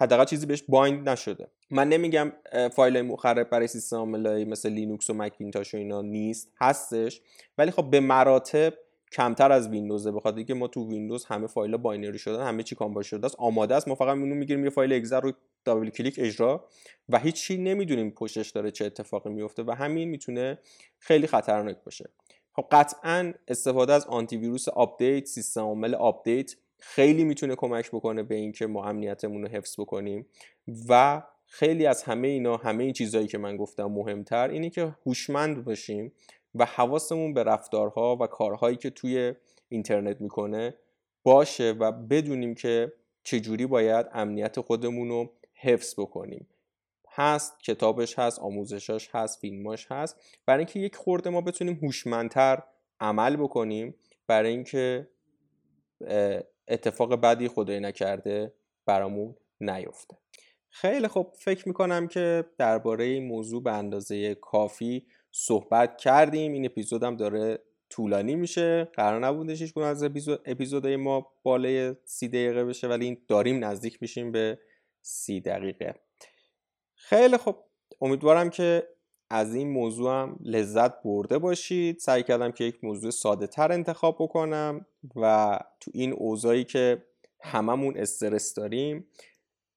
حداقل 0.00 0.24
چیزی 0.24 0.46
بهش 0.46 0.62
bind 0.68 1.08
نشده. 1.08 1.48
من 1.70 1.88
نمیگم 1.88 2.32
فایل 2.72 3.02
مخرب 3.02 3.50
برای 3.50 3.66
سیستم 3.66 3.96
عاملای 3.96 4.44
مثل 4.44 4.68
لینوکس 4.68 5.10
و 5.10 5.14
مکینتاش 5.14 5.74
و 5.74 5.76
اینا 5.76 6.02
نیست 6.02 6.52
هستش 6.60 7.20
ولی 7.58 7.70
خب 7.70 7.90
به 7.90 8.00
مراتب 8.00 8.74
کمتر 9.12 9.52
از 9.52 9.68
ویندوزه 9.68 10.12
بخاطر 10.12 10.36
اینکه 10.36 10.54
ما 10.54 10.68
تو 10.68 10.88
ویندوز 10.88 11.24
همه 11.24 11.46
فایل 11.46 11.76
binary 11.76 12.18
شدن 12.18 12.46
همه 12.46 12.62
چی 12.62 12.74
compile 12.74 13.04
شده 13.04 13.26
است. 13.26 13.36
آماده 13.38 13.74
است. 13.74 13.88
ما 13.88 13.94
فقط 13.94 14.16
میریم 14.16 14.34
می‌گیریم 14.34 14.64
یه 14.64 14.70
فایل 14.70 14.92
exe 14.92 15.20
رو 15.20 15.32
double 15.64 15.90
click 15.90 16.14
اجرا 16.18 16.64
و 17.08 17.18
هیچی 17.18 17.56
نمی‌دونیم 17.58 18.10
پشتش 18.10 18.50
داره 18.50 18.70
چه 18.70 18.84
اتفاقی 18.84 19.30
میفته 19.30 19.62
و 19.62 19.70
همین 19.70 20.08
می‌تونه 20.08 20.58
خیلی 20.98 21.26
خطرناک 21.26 21.76
باشه. 21.84 22.10
خب 22.52 22.64
قطعا 22.70 23.34
استفاده 23.48 23.92
از 23.92 24.06
آنتی 24.06 24.36
ویروس 24.36 24.68
update 24.68 25.26
سیستم 25.26 25.60
عامل 25.60 25.94
update 25.94 26.54
خیلی 26.78 27.24
می‌تونه 27.24 27.54
کمک 27.54 27.90
بکنه 27.90 28.22
به 28.22 28.34
اینکه 28.34 28.66
ما 28.66 28.84
امنیتمون 28.84 29.42
رو 29.42 29.48
حفظ 29.48 29.80
بکنیم 29.80 30.26
و 30.88 31.22
خیلی 31.46 31.86
از 31.86 32.02
همه 32.02 32.28
اینا 32.28 32.56
همه 32.56 32.84
این 32.84 32.92
چیزهایی 32.92 33.26
که 33.26 33.38
من 33.38 33.56
گفتم 33.56 33.84
مهمتر 33.84 34.48
اینه 34.48 34.70
که 34.70 34.94
هوشمند 35.06 35.64
باشیم 35.64 36.12
و 36.54 36.64
حواسمون 36.64 37.34
به 37.34 37.44
رفتارها 37.44 38.16
و 38.20 38.26
کارهایی 38.26 38.76
که 38.76 38.90
توی 38.90 39.34
اینترنت 39.68 40.20
می‌کنه 40.20 40.74
باشه 41.22 41.70
و 41.70 41.92
بدونیم 41.92 42.54
که 42.54 42.92
چجوری 43.22 43.66
باید 43.66 44.06
امنیت 44.12 44.60
خودمون 44.60 45.08
رو 45.08 45.32
حفظ 45.54 45.94
بکنیم. 46.00 46.48
هست 47.10 47.62
کتابش 47.62 48.18
هست 48.18 48.38
آموزشاش 48.38 49.08
هست 49.12 49.40
فیلماش 49.40 49.86
هست. 49.92 50.16
برای 50.46 50.58
اینکه 50.58 50.80
یک 50.80 50.96
خورده 50.96 51.30
ما 51.30 51.40
بتونیم 51.40 51.78
هوشمندتر 51.82 52.62
عمل 53.00 53.36
بکنیم 53.36 53.94
برای 54.26 54.50
اینکه 54.50 55.08
اتفاق 56.68 57.14
بدی 57.14 57.48
خدای 57.48 57.80
نکرده 57.80 58.54
برامون 58.86 59.34
نیفته. 59.60 60.16
خیلی 60.70 61.08
خب 61.08 61.32
فکر 61.38 61.68
می‌کنم 61.68 62.08
که 62.08 62.44
درباره 62.58 63.04
این 63.04 63.26
موضوع 63.26 63.62
به 63.62 63.72
اندازه 63.72 64.34
کافی 64.34 65.06
صحبت 65.32 65.96
کردیم. 65.96 66.52
این 66.52 66.64
اپیزودم 66.64 67.16
داره 67.16 67.58
طولانی 67.90 68.36
میشه. 68.36 68.84
قرار 68.84 69.26
نبودش 69.26 69.62
هیچ 69.62 69.76
از 69.76 70.02
اپیزودهای 70.46 70.96
ما 70.96 71.32
بالای 71.42 71.94
سی 72.04 72.28
دقیقه 72.28 72.64
بشه 72.64 72.88
ولی 72.88 73.04
این 73.04 73.16
داریم 73.28 73.64
نزدیک 73.64 73.98
میشیم 74.00 74.32
به 74.32 74.58
سی 75.02 75.40
دقیقه. 75.40 75.94
خیلی 76.94 77.36
خب 77.36 77.56
امیدوارم 78.00 78.50
که 78.50 78.88
از 79.30 79.54
این 79.54 79.70
موضوع 79.70 80.12
هم 80.12 80.38
لذت 80.40 81.02
برده 81.02 81.38
باشید. 81.38 81.98
سعی 81.98 82.22
کردم 82.22 82.52
که 82.52 82.64
یک 82.64 82.84
موضوع 82.84 83.10
ساده 83.10 83.46
تر 83.46 83.72
انتخاب 83.72 84.16
بکنم 84.20 84.86
و 85.16 85.58
تو 85.80 85.90
این 85.94 86.12
اوضاعی 86.12 86.64
که 86.64 87.04
هممون 87.40 87.96
استرس 87.96 88.54
داریم 88.54 89.06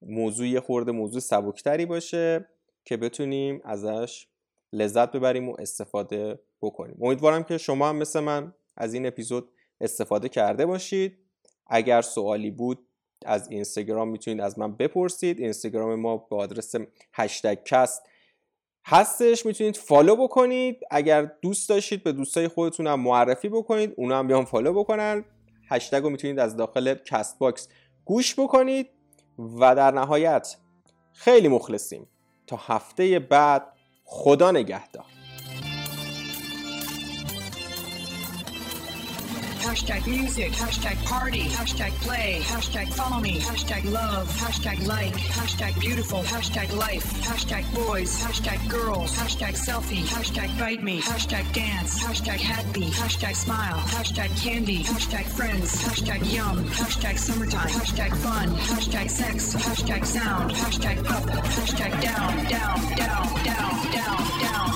موضوع 0.02 0.46
یه 0.46 0.60
خورده 0.60 0.92
موضوع 0.92 1.20
سبکتری 1.20 1.86
باشه 1.86 2.48
که 2.84 2.96
بتونیم 2.96 3.60
ازش 3.64 4.26
لذت 4.72 5.12
ببریم 5.12 5.48
و 5.48 5.56
استفاده 5.58 6.40
بکنیم. 6.62 6.96
امیدوارم 7.02 7.42
که 7.42 7.58
شما 7.58 7.88
هم 7.88 7.96
مثل 7.96 8.20
من 8.20 8.54
از 8.76 8.94
این 8.94 9.06
اپیزود 9.06 9.48
استفاده 9.80 10.28
کرده 10.28 10.66
باشید. 10.66 11.18
اگر 11.66 12.02
سوالی 12.02 12.50
بود 12.50 12.86
از 13.26 13.50
اینستاگرام 13.50 14.08
می‌تونید 14.08 14.40
از 14.40 14.58
من 14.58 14.76
بپرسید. 14.76 15.38
اینستاگرام 15.38 15.94
ما 15.94 16.16
با 16.16 16.36
آدرس 16.36 16.74
هشتگ 17.12 17.58
کست 17.64 18.02
هستش. 18.86 19.46
می‌تونید 19.46 19.76
follow 19.76 20.16
بکنید. 20.16 20.80
اگر 20.90 21.32
دوست 21.42 21.68
داشتید 21.68 22.02
به 22.02 22.12
دوستای 22.12 22.48
خودتون 22.48 22.86
هم 22.86 23.00
معرفی 23.00 23.48
بکنید 23.48 23.94
اونا 23.96 24.18
هم 24.18 24.26
بیان 24.26 24.44
follow 24.44 24.72
بکنن. 24.72 25.24
هشتگ 25.68 26.02
رو 26.02 26.10
می‌تونید 26.10 26.38
از 26.38 26.56
داخل 26.56 26.94
کست 26.94 27.38
باکس 27.38 27.68
گوش 28.04 28.40
بکنید. 28.40 28.88
و 29.38 29.74
در 29.74 29.90
نهایت 29.90 30.56
خیلی 31.12 31.48
مخلصیم. 31.48 32.06
تا 32.46 32.56
هفته 32.56 33.18
بعد 33.18 33.71
خدا 34.14 34.50
نگهدار. 34.50 35.04
Hashtag 39.62 40.08
music, 40.08 40.50
hashtag 40.50 41.02
party, 41.04 41.44
hashtag 41.44 41.92
play, 42.02 42.40
hashtag 42.42 42.92
follow 42.94 43.20
me, 43.20 43.38
hashtag 43.38 43.88
love, 43.92 44.28
hashtag 44.28 44.84
like, 44.88 45.14
hashtag 45.14 45.78
beautiful, 45.78 46.22
hashtag 46.24 46.74
life, 46.76 47.06
hashtag 47.22 47.64
boys, 47.72 48.20
hashtag 48.20 48.58
girls, 48.68 49.16
hashtag 49.16 49.54
selfie, 49.54 50.02
hashtag 50.02 50.58
bite 50.58 50.82
me, 50.82 51.00
hashtag 51.00 51.50
dance, 51.52 52.02
hashtag 52.02 52.40
happy, 52.40 52.90
hashtag 52.90 53.36
smile, 53.36 53.78
hashtag 53.86 54.30
candy, 54.42 54.82
hashtag 54.82 55.26
friends, 55.26 55.80
hashtag 55.80 56.20
yum, 56.32 56.64
hashtag 56.64 57.16
summertime, 57.16 57.68
hashtag 57.68 58.16
fun, 58.16 58.48
hashtag 58.48 59.08
sex, 59.08 59.54
hashtag 59.54 60.04
sound, 60.04 60.50
hashtag 60.50 60.98
up, 61.08 61.22
hashtag 61.22 62.02
down, 62.02 62.36
down, 62.48 62.96
down, 62.96 63.44
down, 63.44 63.92
down, 63.92 64.40
down. 64.40 64.71